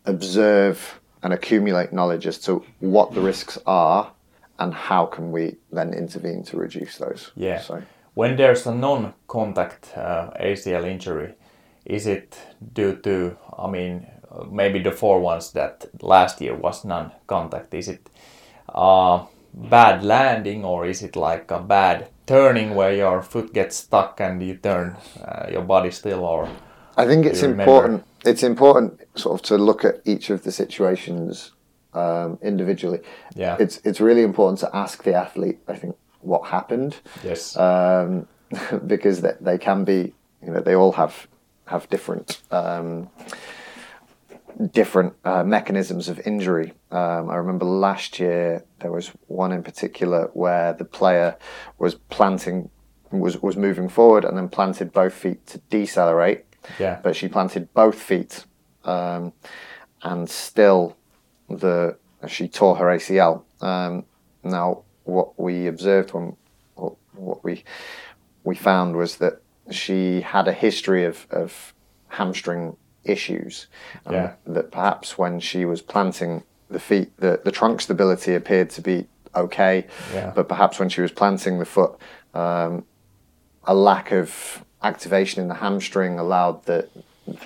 [0.06, 4.12] observe and accumulate knowledge as to what the risks are
[4.60, 7.32] and how can we then intervene to reduce those.
[7.36, 7.60] Yeah.
[7.62, 7.82] So
[8.16, 11.34] When there's a non-contact uh, ACL injury,
[11.86, 12.38] is it
[12.74, 14.08] due to, I mean,
[14.50, 17.74] maybe the four ones that last year was non-contact?
[17.74, 18.10] Is it
[18.70, 24.20] uh, bad landing or is it like a bad turning where your foot gets stuck
[24.22, 26.50] and you turn uh, your body still or?
[26.98, 28.06] I think it's important.
[28.24, 31.52] It's important sort of to look at each of the situations
[31.94, 33.02] um, individually.
[33.36, 33.58] Yeah.
[33.60, 35.60] It's it's really important to ask the athlete.
[35.68, 37.56] I think what happened, Yes.
[37.58, 38.28] um,
[38.88, 40.14] because they, they can be.
[40.42, 41.28] You know, they all have
[41.66, 43.10] have different um,
[44.72, 46.74] different uh, mechanisms of injury.
[46.92, 51.36] Um, I remember last year there was one in particular where the player
[51.80, 52.70] was planting
[53.12, 56.46] was was moving forward and then planted both feet to decelerate
[56.80, 57.00] yeah.
[57.04, 58.46] but she planted both feet,
[58.84, 59.34] um,
[60.04, 60.96] and still
[61.50, 61.98] the
[62.28, 63.44] she tore her ACL.
[63.62, 64.06] Um,
[64.44, 66.36] now what we observed when
[66.76, 67.64] what, we
[68.44, 69.42] we found was that
[69.72, 71.74] she had a history of, of
[72.10, 73.68] hamstring issues.
[74.12, 74.34] Yeah.
[74.46, 79.08] That perhaps when she was planting the feet, the, the trunk stability appeared to be
[79.36, 80.32] okay, Yeah.
[80.36, 81.96] but perhaps when she was planting the foot,
[82.34, 82.86] um,
[83.64, 86.88] a lack of activation in the hamstring allowed the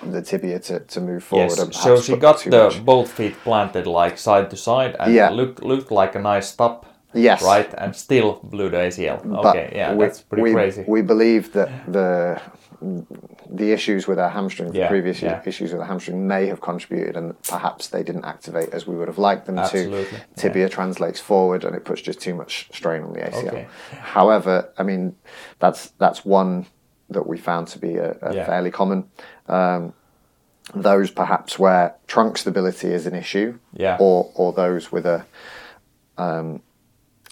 [0.03, 1.57] the tibia to, to move forward.
[1.57, 2.83] Yes, so she got the much.
[2.83, 5.29] both feet planted like side to side and Yeah.
[5.29, 6.85] looked looked like a nice stop.
[7.13, 7.41] Yes.
[7.43, 9.19] Right, and still blew the ACL.
[9.23, 10.83] But Okay, yeah, we, that's pretty we, crazy.
[10.87, 12.39] We believe that the
[13.51, 15.41] the issues with our hamstring, Yeah, the previous yeah.
[15.45, 19.07] issues with the hamstring, may have contributed, and perhaps they didn't activate as we would
[19.09, 20.13] have liked them Absolutely, to.
[20.15, 20.19] yeah.
[20.37, 23.47] Tibia translates forward, and it puts just too much strain on the ACL.
[23.47, 23.67] Okay.
[23.91, 25.15] However, I mean,
[25.59, 26.67] that's that's one
[27.09, 28.45] that we found to be a, a Yeah.
[28.45, 29.09] fairly common.
[29.47, 29.93] Um,
[30.75, 33.97] those perhaps where trunk stability is an issue, Yeah.
[33.99, 35.25] or or those with a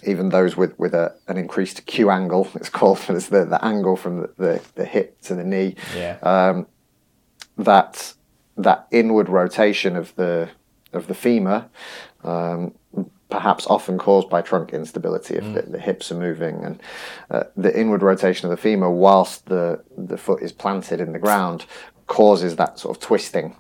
[0.06, 3.96] even those with with a, an increased Q angle, it's called, it's the, the angle
[3.96, 6.64] from the, the, the hip to the knee, yeah, uh,
[7.58, 8.14] that
[8.58, 10.50] that inward rotation of the
[10.94, 11.66] of the femur,
[12.24, 12.74] um,
[13.30, 16.82] perhaps often caused by trunk instability if the, the hips are moving, and
[17.30, 21.20] uh, the inward rotation of the femur whilst the the foot is planted in the
[21.20, 21.66] ground
[22.08, 23.56] causes that sort of twisting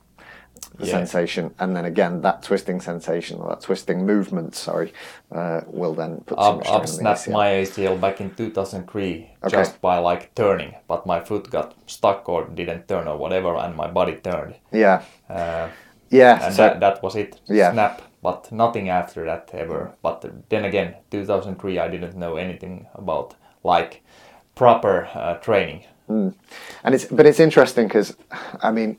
[0.79, 0.91] Yeah.
[0.91, 4.93] sensation, and then again that twisting sensation or that twisting movement, sorry,
[5.31, 9.55] uh, will then put much strain I've snapped my ACL back in 2003 Okay.
[9.57, 13.75] just by like turning, but my foot got stuck or didn't turn or whatever, and
[13.75, 14.55] my body turned.
[14.71, 15.69] Yeah, Uh,
[16.09, 16.45] yeah.
[16.45, 17.39] and so that, that was it.
[17.47, 17.71] Yeah.
[17.73, 19.91] Snap, but nothing after that ever.
[20.01, 24.01] But then again, 2003, I didn't know anything about like
[24.55, 25.83] proper uh, training.
[26.09, 28.15] and it's but it's interesting because
[28.63, 28.97] I mean,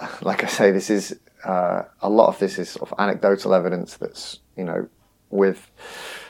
[0.22, 3.96] like I say, this is uh, a lot of this is sort of anecdotal evidence
[3.96, 4.88] that's you know
[5.30, 5.70] with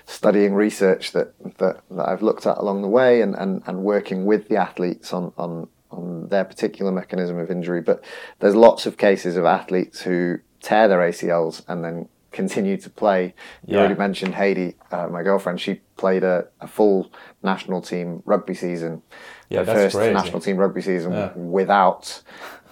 [0.07, 4.25] studying research that that, that I've looked at along the way and, and, and working
[4.25, 7.81] with the athletes on, on on their particular mechanism of injury.
[7.81, 8.05] But
[8.41, 13.35] there's lots of cases of athletes who tear their ACLs and then continue to play.
[13.67, 15.61] You already mentioned Heidi, uh, my girlfriend.
[15.61, 17.11] She played a, a full
[17.43, 19.03] national team rugby season.
[19.49, 20.13] Yeah, the first crazy.
[20.15, 21.33] national team rugby season Yeah.
[21.35, 22.23] without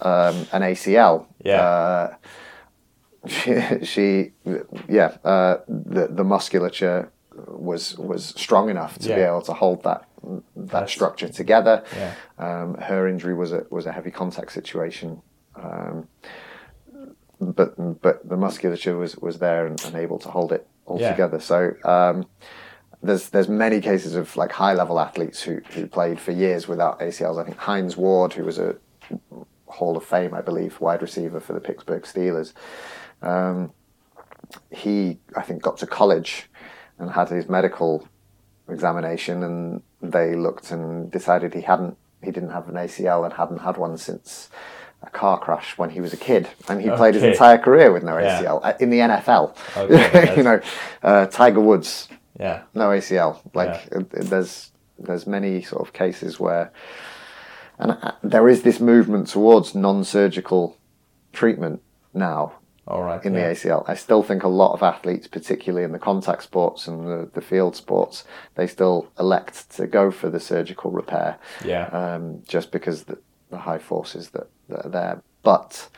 [0.01, 1.25] um, an ACL.
[1.43, 1.61] Yeah.
[1.61, 2.15] Uh,
[3.27, 4.31] she, she
[4.89, 7.11] yeah, uh, the the musculature
[7.47, 11.83] was was strong enough to be able to hold that that That's- structure together.
[11.95, 12.13] Yeah.
[12.37, 15.21] Um, her injury was a was a heavy contact situation.
[15.55, 16.07] Um,
[17.39, 21.11] but but the musculature was, was there and, and able to hold it all Yeah.
[21.11, 21.39] together.
[21.39, 22.25] So um,
[23.05, 26.99] there's there's many cases of like high level athletes who, who played for years without
[26.99, 27.41] ACLs.
[27.41, 28.75] I think Hines Ward, who was a
[29.67, 32.53] Hall of Fame, I believe, wide receiver for the Pittsburgh Steelers.
[33.21, 33.73] Um,
[34.71, 36.49] he, I think, got to college
[36.99, 38.07] and had his medical
[38.69, 43.59] examination, and they looked and decided he hadn't, he didn't have an ACL and hadn't
[43.59, 44.49] had one since
[45.03, 48.03] a car crash when he was a kid, and he played his entire career with
[48.03, 48.13] no.
[48.13, 49.55] ACL uh, in the NFL.
[49.77, 50.59] Okay, you know,
[51.03, 52.07] uh, Tiger Woods,
[52.39, 53.39] Yeah, no ACL.
[53.53, 53.99] Like Yeah.
[54.11, 56.71] there's there's many sort of cases where,
[57.77, 60.77] and uh, there is this movement towards non-surgical
[61.33, 61.81] treatment
[62.13, 62.53] now
[62.87, 63.23] all right.
[63.25, 63.49] in yeah.
[63.49, 63.83] the ACL.
[63.89, 67.41] I still think a lot of athletes, particularly in the contact sports and the, the
[67.41, 68.23] field sports,
[68.55, 71.87] they still elect to go for the surgical repair Yeah.
[71.87, 73.17] um, just because the,
[73.49, 75.21] the high forces that, that are there.
[75.43, 75.89] But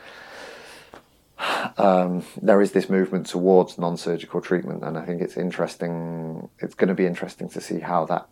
[1.76, 6.48] um, there is this movement towards non-surgical treatment, and I think it's interesting.
[6.58, 8.28] It's going to be interesting to see how that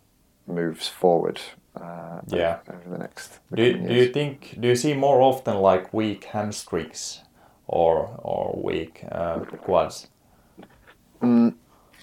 [0.47, 1.41] moves forward.
[1.75, 2.59] Uh, Yeah.
[2.73, 3.39] over the next.
[3.51, 4.07] the Do you, do years.
[4.07, 7.23] you think do you see more often like weak hamstrings
[7.67, 10.09] or or weak uh, quads?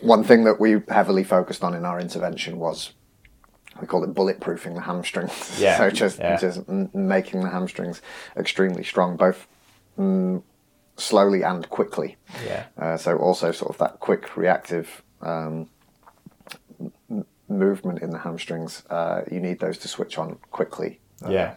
[0.02, 2.94] one thing that we heavily focused on in our intervention was
[3.82, 5.60] we call it bulletproofing the hamstrings.
[5.60, 6.38] Yeah, so just yeah.
[6.38, 8.02] just m- making the hamstrings
[8.38, 9.48] extremely strong, both
[9.98, 10.42] mm,
[10.98, 12.18] slowly and quickly.
[12.46, 12.66] Yeah.
[12.78, 15.70] Uh, so also sort of that quick reactive um,
[17.10, 18.84] m- movement in the hamstrings.
[18.90, 21.00] Uh, you need those to switch on quickly.
[21.26, 21.56] Uh, Yeah.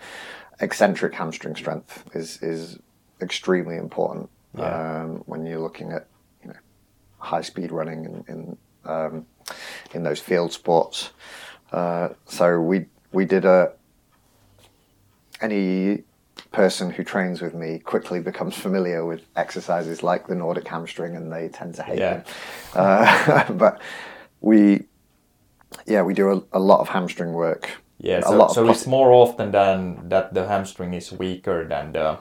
[0.61, 2.79] eccentric hamstring strength is is
[3.21, 5.03] extremely important Yeah.
[5.03, 6.07] um, when you're looking at
[6.43, 6.59] you know
[7.19, 9.27] high speed running in in, um,
[9.95, 11.11] in those field sports.
[11.73, 13.73] Uh, so we we did a
[15.41, 16.03] any
[16.53, 21.33] person who trains with me quickly becomes familiar with exercises like the Nordic hamstring and
[21.33, 22.15] they tend to hate Yeah.
[22.15, 22.25] them.
[22.75, 23.81] Uh, but
[24.41, 24.85] we
[25.87, 27.71] yeah we do a, a lot of hamstring work.
[27.99, 32.19] Yeah, a so, so it's more often than that the hamstring is weaker than the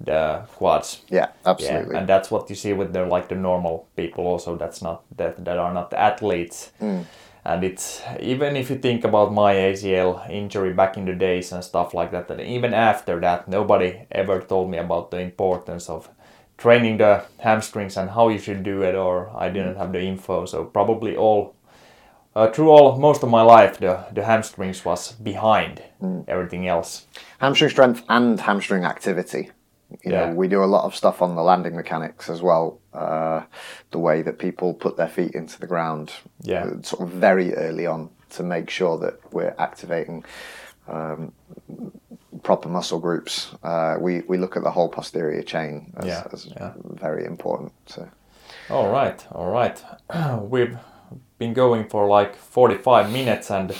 [0.00, 1.02] the quads.
[1.10, 1.92] Yeah, absolutely.
[1.92, 4.56] Yeah, and that's what you see with the like the normal people also.
[4.56, 6.72] That's not that that are not athletes.
[6.80, 7.04] Mm.
[7.44, 11.62] And it's even if you think about my ACL injury back in the days and
[11.62, 16.08] stuff like that, and even after that, nobody ever told me about the importance of
[16.56, 20.46] training the hamstrings and how you should do it, or I didn't have the info.
[20.46, 21.54] So probably all
[22.34, 25.82] uh, through all most of my life, the the hamstrings was behind
[26.28, 27.06] everything else.
[27.38, 29.50] hamstring strength and hamstring activity.
[30.04, 30.26] You Yeah.
[30.26, 32.78] know, we do a lot of stuff on the landing mechanics as well.
[32.94, 33.42] Uh,
[33.90, 36.64] the way that people put their feet into the ground, Yeah.
[36.64, 40.24] uh, sort of very early on to make sure that we're activating
[40.88, 41.32] um,
[42.42, 43.50] proper muscle groups.
[43.62, 46.72] Uh, we we look at the whole posterior chain as, Yeah, as yeah.
[47.00, 47.72] very important.
[47.86, 48.08] So.
[48.70, 49.82] All right, all right.
[50.50, 50.76] We've
[51.38, 53.74] been going for like 45 minutes and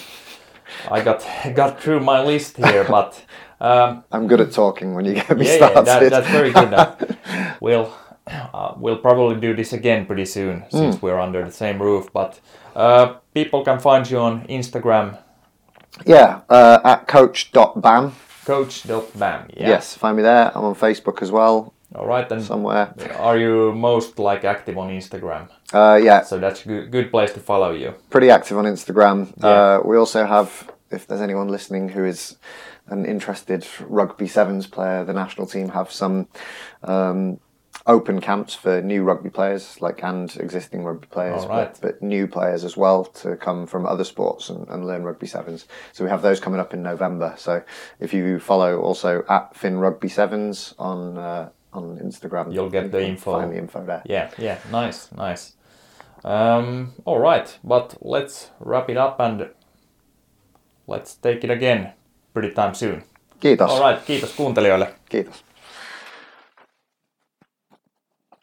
[0.91, 3.23] I got got through my list here, but
[3.61, 5.87] um, I'm good at talking when you get me yeah, yeah, started.
[5.87, 6.75] that, that's very good.
[6.75, 6.97] Uh,
[7.61, 7.93] we'll
[8.27, 12.12] uh, we'll probably do this again pretty soon since we're under the same roof.
[12.12, 12.41] But
[12.75, 15.18] uh, people can find you on Instagram,
[16.07, 18.12] yeah, uh, at coach.bam.
[18.45, 19.49] coach.bam.
[19.57, 19.68] Yeah.
[19.68, 20.51] Yes, find me there.
[20.57, 22.41] I'm on Facebook as well, All right, then.
[22.43, 22.95] somewhere.
[23.18, 25.49] are you most like active on Instagram?
[25.72, 27.95] Uh, yeah, So that's a good, good place to follow you.
[28.11, 29.33] pretty active on Instagram.
[29.43, 29.49] Yeah.
[29.49, 32.37] Uh, we also have, if there's anyone listening who is
[32.89, 36.29] an interested rugby sevens player, the national team have some
[36.83, 37.39] um,
[37.87, 41.72] open camps for new rugby players, like and existing rugby players, right.
[41.72, 45.26] but, but new players as well to come from other sports and, and learn rugby
[45.26, 45.66] sevens.
[45.93, 47.35] So we have those coming up in November.
[47.37, 47.62] So
[48.01, 53.05] if you follow also at Finn Rugby Sevens on uh, on Instagram, You'll get the
[53.07, 53.32] info.
[53.32, 54.03] Find the info there.
[54.07, 55.55] Yeah, yeah, nice, nice.
[56.24, 59.51] Um, all right, but let's wrap it up and
[60.87, 61.93] let's take it again
[62.32, 63.03] pretty time soon.
[63.41, 63.68] Kiitos.
[63.68, 64.95] All right, kiitos kuuntelijoille.
[65.11, 65.45] Kiitos.